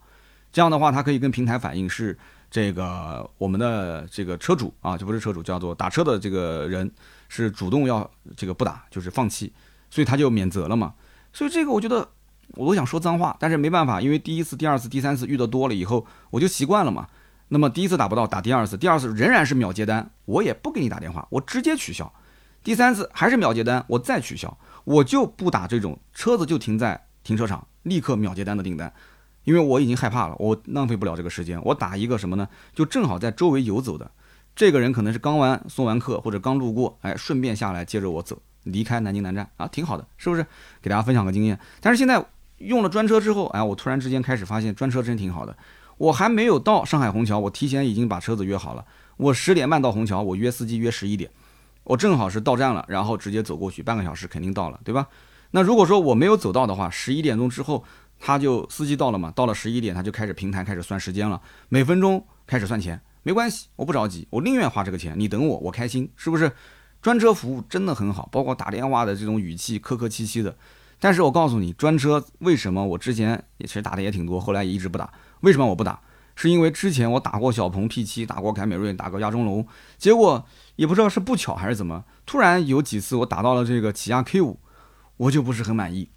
[0.51, 2.17] 这样的话，他可以跟平台反映是
[2.51, 6.91] 这个我们的这个车主啊，这不是车主，叫做打车的这个人
[7.29, 9.53] 是主动要这个不打，就是放弃，
[9.89, 10.93] 所以他就免责了嘛。
[11.31, 12.05] 所以这个我觉得
[12.55, 17.07] 我都想说脏话，但是没办法，因为第一次、第二次、第三次遇到多了以后，我就习惯了嘛。
[17.53, 22.11] 那么第一次打不到，打第二次，第二次仍然是秒接单，我也不给你打电话，我直接取消。
[22.63, 28.91] 第三次还是秒接单，我再取消，我就不打这种车子就停在停车场，立刻秒接单的订单，
[29.43, 32.47] 因为我已经害怕了，我浪费不了这个时间，我打一个什么呢？
[32.73, 34.09] 就正好在周围游走的，
[34.55, 40.43] 这个人可能是刚完送完客或者刚路过，哎，顺便下来接着我走，离开南京南站啊，挺好的，是不是？
[40.81, 41.59] 给大家分享个经验。
[41.79, 42.25] 但是现在
[42.57, 45.55] 用了专车之后，哎，我突然之间开始发现专车真挺好的。
[45.97, 48.85] 我还没有到上海虹桥，我提前已经把车子约好了。
[49.17, 51.29] 我十点半到虹桥，我约司机约十一点，
[51.83, 55.07] 我正好是到站了，然后直接走过去，半个小时肯定到了，对吧？
[55.51, 57.83] 那如果说我没有走到的话，十一点钟之后
[58.19, 66.51] 他就司机到了嘛，到了十一点他就开始平台开始算时间了，每分钟开始算钱，没关系，我不着急，我宁愿花这个钱，你等我，我开心，是不是？
[67.01, 70.55] 专车服务真的很好，包括打电话的这种语气客客气气的。
[71.03, 75.11] 但是我告诉你，专车为什么我之前也其实打的也挺多，后来也一直不打。
[75.41, 75.99] 为什么我不打？
[76.33, 80.45] 是因为之前我打过小鹏 P7，打过凯美瑞，打过亚洲龙，结果
[80.77, 84.55] 也不知道是不巧还是怎么，突然有几次我打到了这个起亚 K5，
[85.17, 86.07] 我就不是很满意。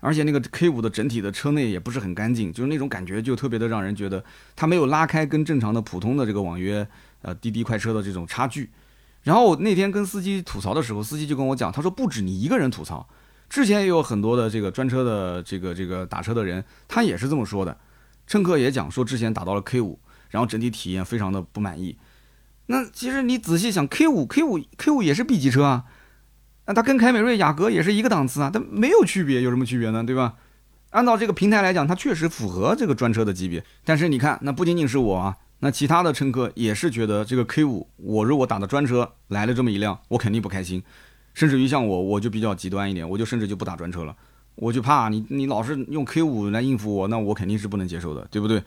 [0.00, 4.24] 而且那个 K5 的整体的车内也不是很干净，就是那种感觉就特别的让人觉得
[4.56, 6.88] 它没有拉开跟正常的普通的这个网约
[7.20, 8.70] 呃滴滴快车的这种差距。
[9.22, 13.06] 然后我那天跟司机吐槽的时候，司机就跟我讲，他说不止你一个人吐槽，
[13.50, 17.76] 之前也有很多的这个专车的这个这个打车的人，他也是这么说的。
[18.26, 19.96] 乘客也讲说之前打到了 K5，
[20.30, 21.98] 然后整体体验非常的不满意。
[22.66, 25.84] 那其实你仔细想，K5 K5 K5 也是 B 级车啊。
[26.66, 30.04] 那它跟凯美瑞、雅阁也是一个档次啊，它没有区别，有什么区别呢？
[30.04, 30.36] 对吧？
[30.90, 33.64] 按照这个平台来讲，它确实符合这个专车的级别。
[33.84, 40.84] 但是你看，那不仅仅是我啊，那其他的乘客也是觉得这个 K 五，我如果打的专车来了这么一辆，我肯定不开心。
[41.34, 44.16] 甚至于像我，我就比较极端一点，我就甚至就不打专车了，
[44.54, 48.62] 我就怕你，你老是用 K 五来应付我，那我肯定是不能接受的，对不对？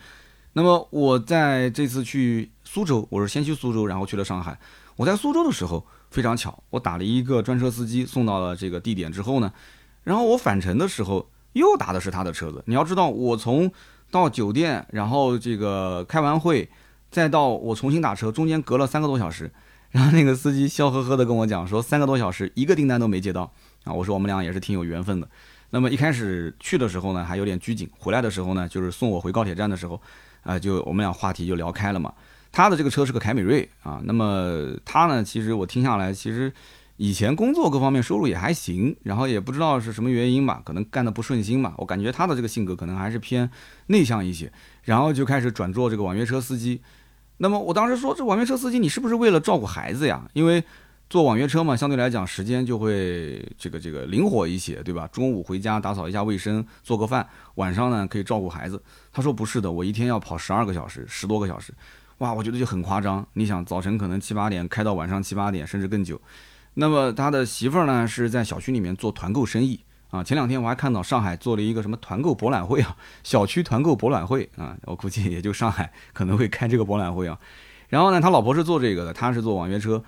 [0.53, 4.57] 那么我在这次去苏州，我是先去苏州，然后去了上海。
[4.95, 5.85] 我在苏州的时候。
[6.13, 9.51] 非常巧，我打了一个专车司机送到了这个地点之后呢，
[10.03, 12.63] 然后我返程的时候又打的是他的车子。
[12.67, 13.71] 你要知道，我从
[14.11, 16.69] 到酒店，然后这个开完会，
[17.09, 19.51] 再到我重新打车，中间隔了三个多小时。
[19.93, 23.43] 然后那个司机笑呵呵的跟我讲说，三个多小时一个订单都没接到
[23.83, 23.93] 啊。
[23.93, 25.29] 我说我们俩也是挺有缘分的。
[25.69, 30.01] 那么一开始去的时候呢，还有点拘谨；回来的时候呢，就是送我回高铁站的时候，
[30.41, 32.11] 啊，就我们俩话题就聊开了嘛。
[32.51, 36.51] 他的这个车是个凯美瑞啊，那么他呢，其实我听下来，其实
[36.97, 41.75] 以前工作各方面收入也还行，然后也不知道是什么原因吧，可能干的不顺心吧。
[41.77, 43.47] 我感觉他的这个性格可能还是偏
[43.87, 46.81] 内向一些，然后就开始转做这个网约车司机。
[47.37, 50.29] 那么我当时说，这网约车司机你是不是为了照顾孩子呀？
[50.33, 50.63] 因为
[51.09, 55.07] 坐网约车嘛，相对来讲时间就会这个这个灵活一些，对吧？
[55.07, 58.81] 中午回家打扫一下卫生，做个饭，晚上呢可以照顾孩子。
[59.11, 61.73] 他说不是的，我一天要跑十二个小时，十多个小时。
[62.19, 63.25] 哇，我觉得就很夸张。
[63.33, 66.19] 你想，早晨可能七八点开到晚上七八点，甚至更久。
[66.75, 69.79] 那么他的媳妇儿呢，是在小区里面做团购生意
[70.13, 70.23] 啊。
[70.23, 74.77] 前两天我还看到上海做了一个什么团购博览会啊，小区团购博览会啊。
[74.85, 77.39] 我估计也就上海可能会开这个博览会啊。
[77.89, 80.03] 然后呢，他老婆是做这个的，他是做网约车。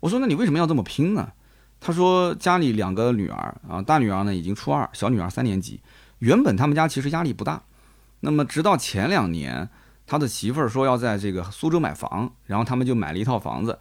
[0.00, 1.32] 我说，那你为什么要这么拼呢？
[1.80, 5.80] 他说家里两个女儿啊，大女儿呢已经初二，小女儿三年级。
[6.18, 7.62] 原本他们家其实压力不大，
[8.20, 9.68] 那么直到前两年。
[10.10, 13.78] 他的媳妇儿说要在这个苏州买房，然后他们就买了一套房子。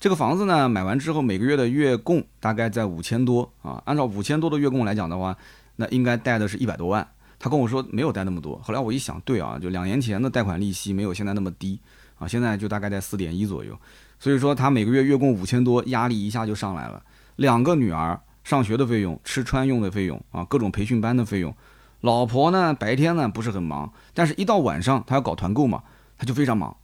[0.00, 3.82] 这个房子呢，买完之后每个月的月供大概在五千多啊。
[3.84, 5.36] 按照五千多的月供来讲的话，
[5.76, 7.06] 那应该贷的是一百多万。
[7.38, 8.58] 他跟我说没有贷那么多。
[8.64, 11.78] 后来我一想，对啊，就两年前的贷款利息没有现在那么低
[12.18, 13.78] 啊，现在就大概在四点一左右。
[14.18, 17.02] 所以说他每个月月供五千多，压力一下就上来了。
[17.36, 21.54] 两个女儿上学的费用、吃穿用的费用啊，各种培训班的费用。
[22.00, 25.82] 老婆呢，白天呢不是很忙，但是一到晚上，她要搞团购嘛，
[26.16, 26.74] 她就非常忙。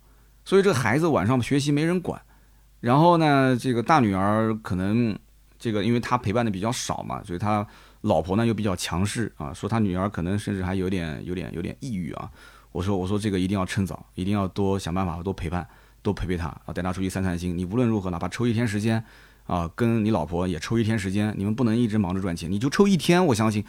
[0.45, 2.21] 所以这个孩子晚上学习没人管，
[2.81, 5.19] 然后呢，这个大女儿可能
[5.59, 7.67] 这个，因为她陪伴的比较少嘛，所以她
[8.03, 12.31] 老婆呢又比较强势啊，说她女儿可能甚至还有点、有点、有点抑郁啊。
[12.73, 15.67] 我说，我说这个一定要趁早，一定要多想办法，多陪伴，
[16.03, 17.57] 多陪陪她啊，带她出去散散心。
[17.57, 19.03] 你无论如何，哪怕抽一天时间
[19.47, 23.65] 啊，跟你老婆也抽一天时间，你们不能一直忙着赚钱，你就抽一天，我相信。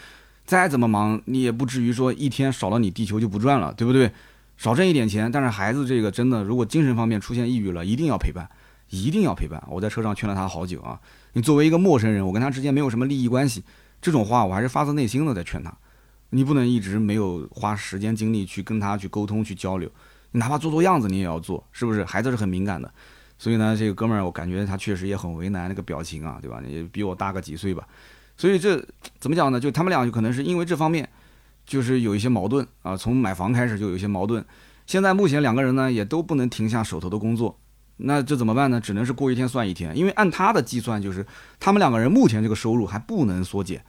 [0.45, 4.11] 再怎么忙，你也不至于说一天少了你地球就不转了，对不对？
[4.55, 8.49] 少挣一点钱，但是孩子这个真的，如果精神方面出现抑郁了，一定要陪伴，
[8.89, 9.61] 一定要陪伴。
[9.69, 10.99] 我在车上劝了他好久啊。
[11.33, 13.63] 你作为一个陌生人，我跟他之间没有什么利益关系，
[14.01, 15.73] 这种话我还是发自内心的在劝他。
[16.29, 19.89] 你不能一直没有花时间精力去跟他去沟通去交流，
[20.31, 22.03] 你哪怕做做样子你也要做，是不是？
[22.03, 22.93] 孩子是很敏感的，
[23.37, 26.61] 所以呢，这个哥们儿我感觉他确实也很为难，那个表情啊，对吧？
[26.67, 27.87] 也比我大个几岁吧。
[28.35, 28.85] 所以这
[29.19, 29.59] 怎么讲呢？
[29.59, 31.07] 就他们俩就可能是因为这方面，
[31.65, 32.97] 就是有一些矛盾啊。
[32.97, 34.45] 从买房开始就有一些矛盾。
[34.85, 37.57] 现在目前两个人呢也都不能停下手头的工作，
[37.97, 38.79] 那这怎么办呢？
[38.79, 39.97] 只能是过一天算一天。
[39.97, 41.25] 因为按他的计算，就是
[41.59, 43.83] 他们两个人目前这个收入还不能缩减，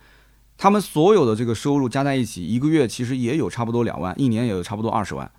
[0.57, 5.31] 他们所有的这个收入加在一起，一个月其实也有差不多两万，一年也有差不多二十万，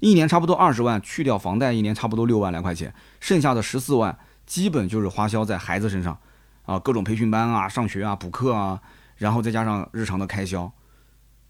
[0.00, 6.18] 一年差不多二十万，去掉房贷，一年差不多六万来块钱，剩下的十四万基本就是花销在孩子身上。
[6.64, 8.80] 啊，各种培训班啊，上学啊，补课啊，
[9.18, 10.72] 然后再加上日常的开销，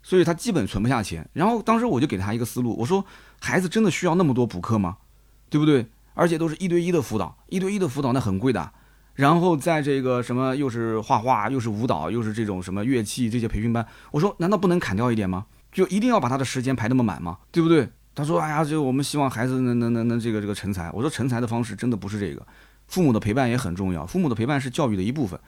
[0.02, 1.30] 所以他基本存不下钱。
[1.34, 3.04] 然后当时我就给他一个思路，我说
[3.40, 4.96] 孩子真的需要那么多补课吗？
[5.48, 5.86] 对不对？
[6.14, 8.72] 而且都是一对一的辅导，一对一的辅导那很贵的。
[9.14, 15.46] 然后在这个什么又是画画，又是舞蹈，又是这种什么乐器这些培训班，我说难道不能砍掉一点吗？
[15.70, 17.38] 就一定要把他的时间排那么满吗？
[17.52, 17.88] 对不对？
[18.14, 20.90] 他说哎呀，就我们希望孩子能能能能这个这个成才。
[20.92, 22.44] 我说成才的方式真的不是这个。
[22.86, 25.38] 父母的陪伴也很重要，父母的陪伴是教育的一部分。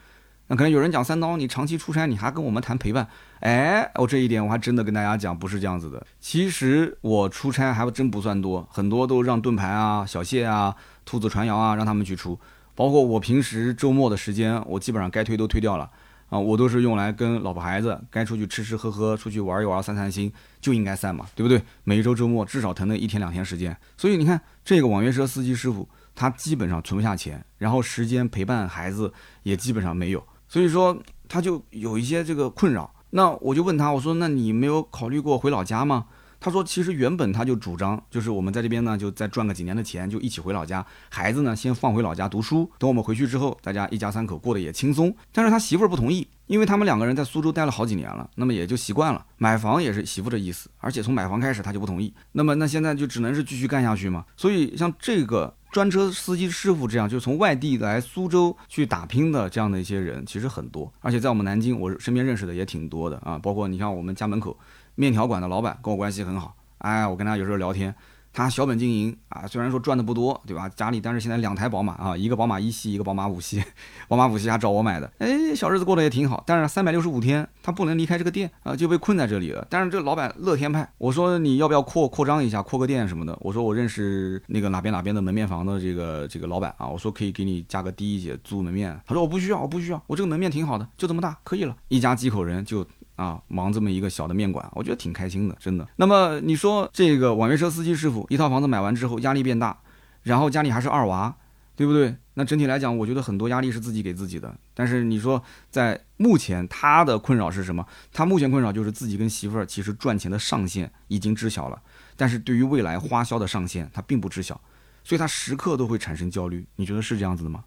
[0.49, 3.07] 那可能有人讲三刀，你长期出差，你还跟我们谈陪伴？
[3.41, 6.05] 哎，我这一点我还真的跟大家讲，不是这样子的。
[6.21, 10.73] 其实我出差还真不算多，很多都让盾牌啊、小谢啊、
[11.03, 12.39] 兔子传谣啊，让他们去出。
[12.75, 15.89] 包括我平时周末的时间，我基本上该推都推掉了
[16.29, 20.31] 啊，我都是用来跟老婆孩子该出去吃吃喝喝，出去玩一玩，散散心，
[20.61, 21.61] 就应该散嘛，对不对？
[21.83, 23.75] 每一周周末至少腾那一天两天时间。
[23.97, 29.11] 所以你看，这个网约车司机师傅，他基本上存不下钱，然后时间陪伴孩子
[29.43, 30.25] 也基本上没有。
[30.47, 36.05] 所以说他就有一些这个困扰，那我就问他，我说那你没有考虑过回老家吗？
[36.39, 45.13] 他说其实原本他就主张，就是我们在这边呢就再赚个几年的钱，就一起回老家，孩子呢先放回老家读书，等我们回去之后，大家一家三口过得也轻松。
[45.31, 54.23] 但是他媳妇儿不同意，因为他们两个人在苏州待了好几年了，那么也就习惯了，买房也是媳妇的意思，而且从买房开始他就不同意，那么那现在就只能是继续干下去嘛。
[54.37, 55.56] 所以像这个。
[55.71, 63.37] 专车司机师傅这样，就从外地来苏州去打拼的这样的一些人，其实很多，而且在我们南京，我身边认识的也挺多的啊。
[63.37, 64.57] 包括你像我们家门口
[64.95, 67.93] 面条馆的老板，跟我关系很好，哎，我跟他有时候聊天。
[68.37, 70.69] 他小本经营啊，虽然说赚的不多，对吧？
[70.69, 73.63] 家里但是现在两台宝马啊，一个宝马一系，一个宝马五系，
[74.07, 76.43] 宝马五系还找我买的，哎，小日子过得也挺好。
[76.45, 79.65] 但是三百六十五天他不能离开这个店啊，就被困在这里了。
[79.71, 83.35] 但是这老板乐天派，我说你要不要扩扩张一下，扩个店什么的？
[83.41, 88.95] 我说我认识那个哪边哪边的门面房的这个这个老板啊，我说可以给你价格低一些租门面。
[89.07, 91.75] 他说我不需要，我不需要，我这个门面挺好的，就这么大，可以了。
[91.87, 92.85] 一家几口人就。
[93.17, 95.85] 啊，忙这么一个小的面馆，我觉得挺开心的，真的。
[95.97, 99.75] 那么你说这个网约车司机师傅，一套房子买完之后压力变大，
[100.21, 101.35] 然后家里还是二娃，
[101.75, 102.15] 对不对？
[102.35, 104.55] 那整体来讲，我觉得很多压力是自己给自己的。
[104.75, 105.41] 但是你说
[105.71, 107.83] 在目前他的困扰是什么？
[108.13, 111.81] 他目前困扰就是自己跟媳妇儿其实赚钱的上限已经知晓了，
[112.15, 114.61] 但是对于未来花销的上限他并不知晓，
[115.03, 116.67] 所以他时刻都会产生焦虑。
[116.75, 117.63] 你觉得是这样子的吗？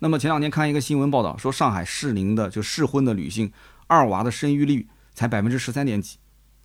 [0.00, 3.52] 那么前两天看一个新闻报道说，上海适龄的就适婚的女性。
[3.92, 6.16] 二娃的生育率才百分之十三点几，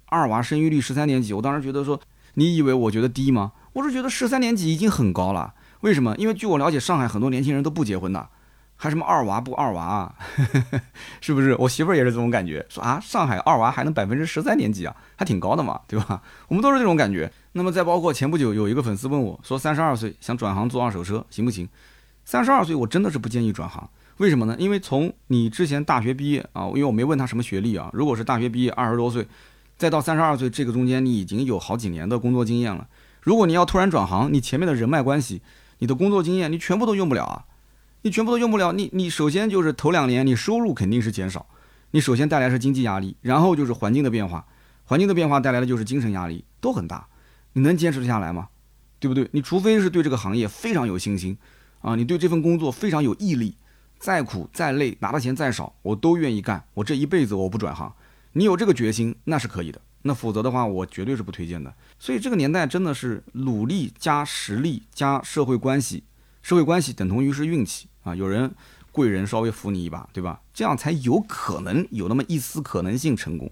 [0.05, 1.99] 二娃生育率十三点几，我当时觉得说，
[2.35, 3.51] 你以为我觉得低吗？
[3.73, 5.53] 我是觉得十三点几已经很高了。
[5.81, 6.15] 为什么？
[6.15, 8.29] 因为据我了解，上海很多年轻人都不结婚的，
[8.77, 10.15] 还什么二娃不二娃啊？
[11.19, 11.53] 是不是？
[11.59, 16.21] 我媳妇儿也是这种感觉，说啊，上海二娃还能百分之十三点几啊，还挺高的嘛，对吧？
[16.47, 17.29] 我们都是这种感觉。
[17.51, 21.67] 那么再包括前不久有一个粉丝问我说，三十二岁想转行做二手车行不行？
[22.23, 23.89] 三十二岁我真的是不建议转行。
[24.17, 24.55] 为什么呢？
[24.57, 27.89] 因为从你之前大学毕业啊，因为我没问他什么学历啊。
[27.93, 29.27] 如果是大学毕业二十多岁，
[29.77, 32.87] 再到三十二岁这个中间，你已经有好几年的工作经验了。
[33.21, 35.41] 如果你要突然转行，你前面的人脉关系、
[35.79, 37.45] 你的工作经验，你全部都用不了啊！
[38.01, 38.73] 你全部都用不了。
[38.73, 41.45] 你你首先就是头两年你收入肯定是减少，
[41.91, 44.47] 你首先带来是经济压力，然后就是环境的变化，
[44.85, 47.05] 环境的变化带来的就是精神压力，都很大。
[47.53, 48.47] 你能坚持得下来吗？
[48.99, 49.27] 对不对？
[49.33, 51.37] 你除非是对这个行业非常有信心
[51.81, 53.55] 啊，你对这份工作非常有毅力。
[53.99, 56.63] 再苦再累，拿的钱再少，我都愿意干。
[56.73, 57.93] 我这一辈子我不转行。
[58.33, 59.81] 你有这个决心，那是可以的。
[60.03, 61.73] 那否则的话，我绝对是不推荐的。
[61.97, 66.03] 所以这个年代真的是努力加实力加社会关系，
[66.41, 68.15] 社会关系等同于是运气啊。
[68.15, 68.53] 有人
[68.91, 70.39] 贵人稍微扶你一把，对吧？
[70.53, 73.51] 这样才有可能有那么一丝可能性成功，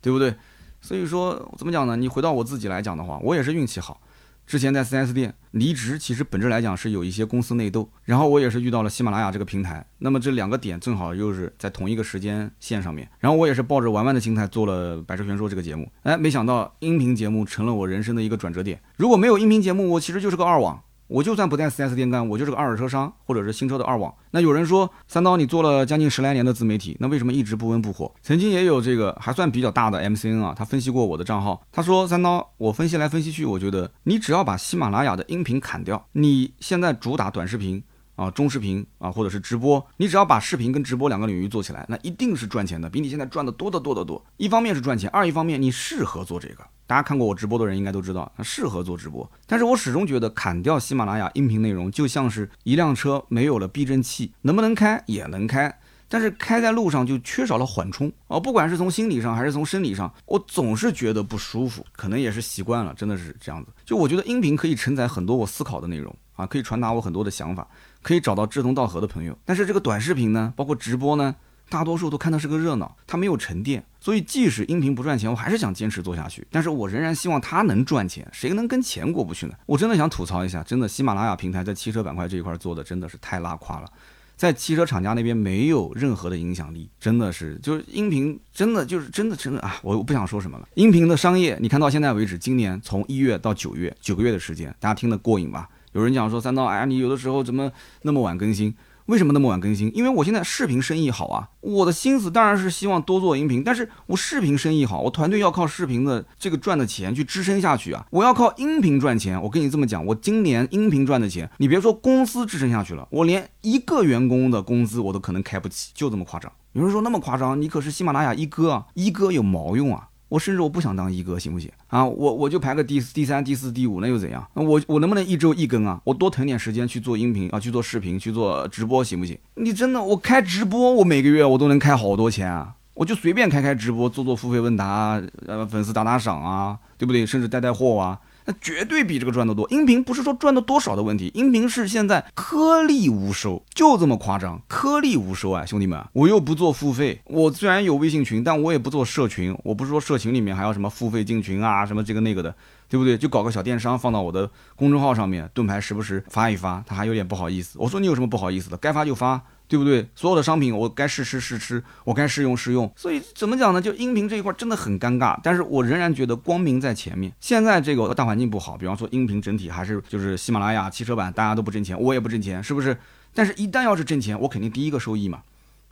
[0.00, 0.34] 对不对？
[0.80, 1.96] 所以说怎么讲呢？
[1.96, 4.00] 你回到我自己来讲的话，我也是运气好。
[4.46, 18.80] 之前在 4S 店离职，其实本质来讲是有一些公司内斗，然后我也是遇到了喜马拉雅这个平台，那么这两个点正好又是在同一个时间线上面，然后我也是抱着玩玩的心态做了《百车全说》这个节目，哎，没想到音频节目成了我人生的一个转折点。
[18.96, 20.82] 如果没有音频节目，我其实就是个二网。
[21.06, 24.12] 我就算不在 4S 店干，我就是个二手车商，或者是新车的二网。
[24.30, 28.12] 那有人说，三刀你做了将近十来年的自媒体，那为什么一直不温不火？
[28.22, 37.82] 曾经也有这个还算比较大的 MCN 啊，他分析过我的账号，他说三刀，我分析来分析去，我觉得你只要把喜马拉雅的音频砍掉，你现在主打短视频
[38.16, 44.24] 啊、中视频啊，或者是直播，你只要把视频跟直播两个领域做起来，那一定是赚钱的，比你现在赚的多得多得多。
[44.36, 46.64] 一方面是赚钱，二一方面你适合做这个。
[46.86, 49.28] 大家看过我直播的人应该都知道，适合做直播。
[49.46, 58.38] 但是我始终觉得砍掉喜马拉雅音频内容，就像是一辆车没有了避震器，能不能开也能开，但是开在路上就缺少了缓冲哦。
[58.38, 63.72] 不管是从心理上还是从生理上，我总是觉得不舒服，可能也是习惯了，真的是这样子。
[63.86, 67.66] 就我觉得音频可以承载很多我思考的内容啊，可以传达我很多的想法，
[68.04, 69.36] 可以找到志同道合的朋友。
[69.44, 71.34] 但是这个短视频呢，包括直播呢？
[71.70, 76.46] 大多数都看的是个热闹，它没有沉淀，所以即使音频不赚钱，我还是想坚持做下去。
[76.50, 79.54] 但是我仍然希望它能赚钱，谁能跟钱过不去呢？
[79.64, 83.88] 我真的想吐槽一下，真的喜马拉雅平台在汽车板块这一块做的真的是太拉胯了，
[84.36, 90.68] 在汽车厂家那边没有任何的影响力，真的是就是音频真的就是真的真的啊，我不想说什么了。
[90.74, 95.66] 音频的商业，你看到现在为止，今年从一月到九月，九个月的时间，大家听得过瘾吧？
[95.94, 97.70] 有人讲说三刀，哎呀，你有的时候怎么
[98.02, 98.74] 那么晚更新？
[99.06, 99.94] 为什么那么晚更新？
[99.94, 109.40] 因为我现在视频生意好啊，我的心思当然是希望多做音频，但是我视频生意好，我团队要靠视频的这个赚的钱去支撑下去啊，我要靠音频赚钱。
[109.40, 116.50] 我跟你这么讲，我今年音频赚的钱，你别说公司支撑下去了，我连一个员工的工资我都可能开不起，就这么夸张。
[116.72, 120.08] 有人说那么夸张，你可是喜马拉雅一哥啊，一哥有毛用啊？
[120.34, 122.04] 我甚至我不想当一哥，行不行啊？
[122.04, 124.44] 我我就排个第第三、第四、第五，那又怎样？
[124.54, 126.00] 那我我能不能一周一更啊？
[126.02, 129.38] 我多腾点时间去做音频啊，去做视频，去做直播，行不行？
[129.54, 132.74] 你真的我开直播，我每个月我都能开好多钱啊！
[132.94, 137.24] 我就随便开开直播，做做付费问答，呃，粉丝打打赏啊，对不对？
[137.24, 138.18] 甚至带带货啊。
[138.44, 139.66] 那绝对比这个赚得多。
[139.70, 152.54] 音频不是说赚的多少的问题，音频是现在颗粒无收，就这么夸张，颗粒无收啊，兄弟们，我又不做付费，我虽然有微信群，但我也不做社群，我不是说社群里面还要什么付费进群啊，什么这个那个的，
[152.88, 153.16] 对不对？
[153.16, 157.78] 就搞个小电商放到我的公众号上面，盾牌时不时发一发，他还有点不好意思。
[157.78, 158.76] 我说你有什么不好意思的？
[158.76, 159.40] 该发就发。
[159.74, 160.08] 对不对？
[160.14, 162.88] 所有的商品我该试吃试吃，我该试用试用。
[162.94, 163.82] 所以怎么讲呢？
[163.82, 165.36] 就音频这一块真的很尴尬。
[165.42, 167.32] 但是我仍然觉得光明在前面。
[167.40, 172.96] 现在这个大环境不好，比方说音频整体还是就是喜马拉雅、汽车版，大家都不挣钱，我也不挣钱，是不是？
[173.34, 175.42] 但是一旦要是挣钱，我肯定第一个收益嘛。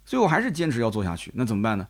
[0.07, 1.33] 所以我还是坚持要做下去。
[1.35, 1.85] 那怎么办呢？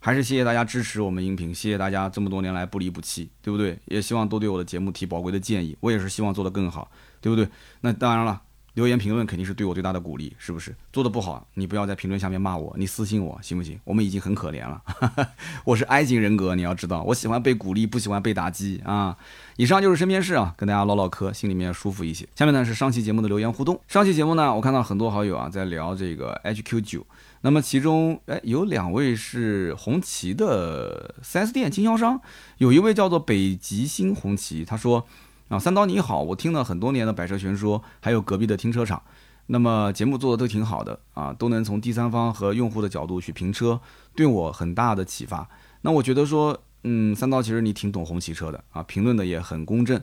[0.00, 3.78] 还是谢谢大家支持我们音频，谢谢大家这么多年来不离不弃，对不对？
[3.86, 6.90] 也希望多对我的节目提宝贵的建议，我也是希望做得更好，
[7.20, 7.48] 对不对？
[7.82, 8.42] 那当然了。
[8.76, 10.76] 留言评论肯定是对我最大的鼓励，是不是？
[10.92, 13.80] 做的不好，你不要在评论下面骂我，你私信我行不行？
[13.84, 14.82] 我们已经很可怜了，
[15.64, 19.16] 我是 I 型人格，你要知道，我喜欢被鼓励，不喜欢被打击啊。
[19.56, 22.28] 以上就是身边事啊，跟大家唠唠嗑，心里面舒服一些。
[22.34, 23.80] 下面呢是上期节目的留言互动。
[23.88, 27.06] 上期节目呢，我看到很多好友啊在聊这个 HQ 九，
[27.40, 32.20] 那么其中哎有两位是红旗的 4S 店经销商，
[32.58, 35.06] 有一位叫做北极星红旗，他说。
[35.48, 39.00] 啊，三刀你好，我听了很多年的百车全说，还有隔壁的停车场，
[39.46, 43.80] 那么节目做的都挺好的啊，都能从第三方和用户的角度去评车，
[44.14, 45.48] 对我很大的启发。
[45.82, 50.02] 那我觉得说，嗯，三刀其实你挺懂红旗车的啊，评论的也很公正。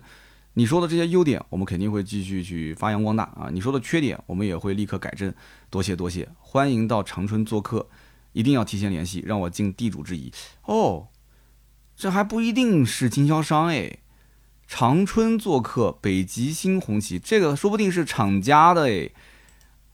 [0.54, 3.50] 你说的这些优点，我们肯定会继续去发扬光大啊。
[3.52, 5.34] 你说的缺点，我们也会立刻改正。
[5.70, 7.90] 多谢多谢，欢迎到长春做客，
[8.32, 10.32] 一定要提前联系，让我尽地主之谊。
[10.66, 11.08] 哦，
[11.98, 13.98] 这还不一定是经销商哎。
[14.76, 19.14] 长春做客北极星红旗，这个说不定是厂家的诶。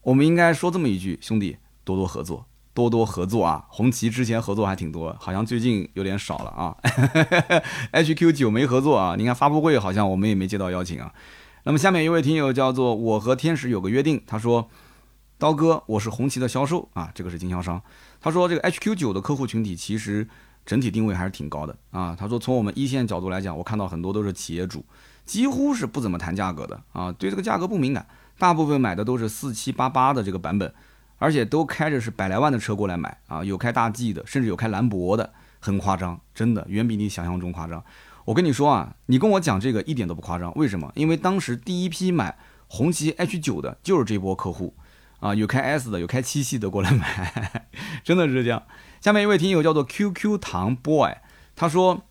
[0.03, 3.65] 我们应该说这么一句，兄弟，多多合作，多多合作啊！
[3.67, 6.77] 红旗之前合作还挺多，好像最近有点少了啊。
[7.91, 11.13] HQ 九没合作啊，你看发布会好像我们也没接到邀请啊。
[11.65, 14.69] 那么下面一位听友叫做我和天使有个约定，他说：
[15.38, 17.84] 刀哥，我是红旗的销售啊，这个是经销商。
[18.21, 20.25] 他说这个 HQ 九的客户群体其实。
[20.70, 22.15] 整体定位还是挺高的啊！
[22.15, 24.86] 他说，从我们一线角度来讲，我看到很多都是企业主，
[25.26, 28.05] 几乎是不怎么谈价格的啊，对这个价格不敏感，
[28.38, 30.72] 大部分买的都是四七八八的这个版本，
[31.17, 37.84] 而且都开着是百来万的车过来买啊，有开大 G 的，甚至有开兰博的，很夸张，真的远比你想象中夸张。
[38.26, 40.91] 我跟你说啊，你跟我讲这个一点都不夸张，为什么？
[40.93, 44.76] 因为当时第一批买红旗 H 九的就是这波客户
[45.20, 47.65] 啊，有开 S 的，有开七系的过来买，
[48.05, 48.61] 真的是这样。
[49.02, 51.14] 下面一位听友叫做 QQ 糖 boy，
[51.56, 52.02] 他说，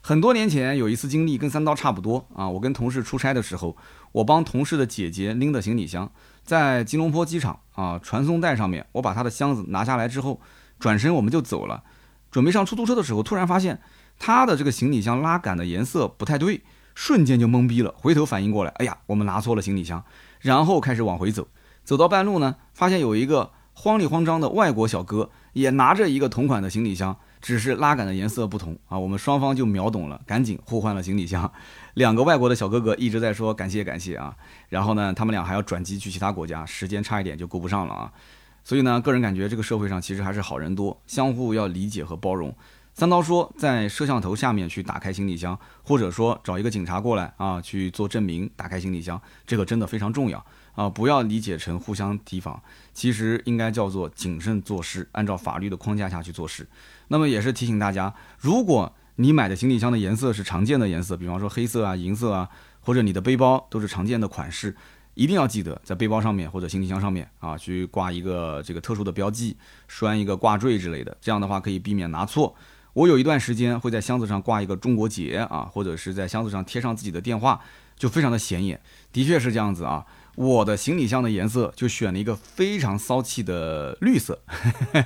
[0.00, 3.76] 很多年前有一次经历跟三刀差不多啊，我跟同事出差的时候，
[4.12, 6.10] 我帮同事的姐姐拎的行李箱，
[6.42, 10.40] 在吉隆坡机场啊传送带上面，我把他的箱子拿下来之后，
[10.78, 11.82] 转身我们就走了，
[12.30, 13.82] 准备上出租车的时候，突然发现
[14.18, 16.62] 他的这个行李箱拉杆的颜色不太对，
[16.94, 20.02] 瞬间就懵逼了，回头反应过来，哎呀，我们拿错了行李箱，
[20.40, 21.46] 然后开始往回走，
[21.84, 25.28] 走到半路呢，发现有一个慌里慌张的外国小哥。
[25.52, 28.98] 也拿着一个同款的行李箱，只是拉杆的颜色不同啊。
[28.98, 31.50] 我们双方就秒懂了，赶紧互换了行李箱。
[31.94, 34.34] 两个外国的小哥哥一直在说感谢感谢啊。
[34.68, 38.12] 然后呢，他们俩还要转机去其他国家，时间差一点就顾不上了啊。
[38.62, 42.54] 所以呢，个人感觉这个社会上其实还是好人多，相互要理解和包容。
[42.92, 50.44] 三刀说，在摄像头下面去打开行李箱，或者说找一个警察过来啊去做证明，打开行李箱，这个真的非常重要。
[50.78, 52.62] 啊，不要理解成互相提防，
[52.94, 56.68] 其实应该叫做谨慎做事，按照法律的框架下去做事。
[57.08, 62.48] 那么也是提醒大家，如果你买的行李箱的颜色是常见的颜色，比方说黑色啊、银色啊，
[62.80, 64.76] 或者你的背包都是常见的款式，
[65.14, 69.56] 一定要记得在背包上面或者行李箱上面啊，去挂一个这个特殊的标记，
[69.88, 72.54] 拴一个挂坠之类的，这样的话可以避免拿错。
[72.92, 77.60] 我有一段时间会在箱子上挂一个中国结啊，或者是在箱子上贴上自己的电话，
[77.96, 78.80] 就非常的显眼。
[79.12, 80.06] 的确是这样子啊。
[80.38, 84.40] 我的行李箱的颜色就选了一个非常骚气的绿色，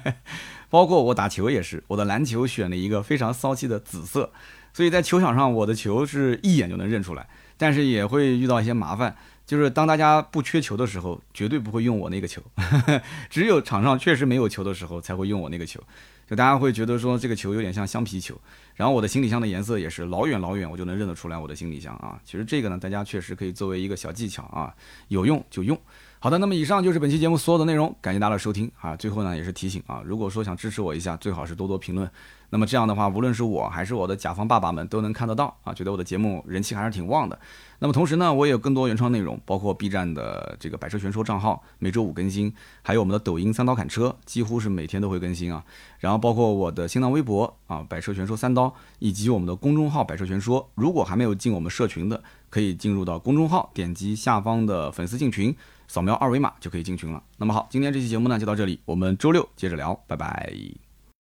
[0.69, 4.31] 包括我打球也是，我的篮球选了一个非常骚气的紫色，
[4.75, 7.27] 所以在球场上我的球是一眼就能认出来，
[7.57, 9.17] 但是也会遇到一些麻烦，
[9.47, 12.43] 就是当大家不缺球的时候，绝对不会用我那个球，
[13.31, 15.83] 只有场上确实没有球的时候才会用我那个球。
[16.29, 18.39] 就大家会觉得说这个球有点像橡皮球，
[18.83, 22.21] 然后我的行李箱的颜色也是老远老远我就能认得出来我的行李箱啊。
[22.25, 24.75] 其实这个呢，大家确实可以作为一个小技巧啊，
[25.07, 25.79] 有用就用。
[26.19, 28.97] 好的，那么以上就是本期节目所有的内容，感谢大家的收听啊。
[28.97, 32.11] 最后呢，也是提醒啊，如果说想支持我一下，最好是多多评论。
[32.55, 37.39] 那么这样的话，无论是我还是我的甲方爸爸们都能看得到啊，觉得我的节目人气还是挺旺的。
[37.79, 45.65] 那么同时呢，我也有更多原创内容，包括 B 站的这个百车全说账号，每周五更新，还有我们的抖音三刀砍车，几乎是每天都会更新啊。
[45.99, 50.71] 然后包括我的新浪微博啊，百车全说三刀，以及我们的公众号百车全说。
[50.75, 55.57] 如果还没有进我们社群的，可以进入到公众号，点击下方的粉丝进群。
[55.89, 57.23] 扫描二维码就可以进群了。
[57.39, 60.92] 那么好，今天这期节目呢就到这里，我们周六接着聊，拜拜。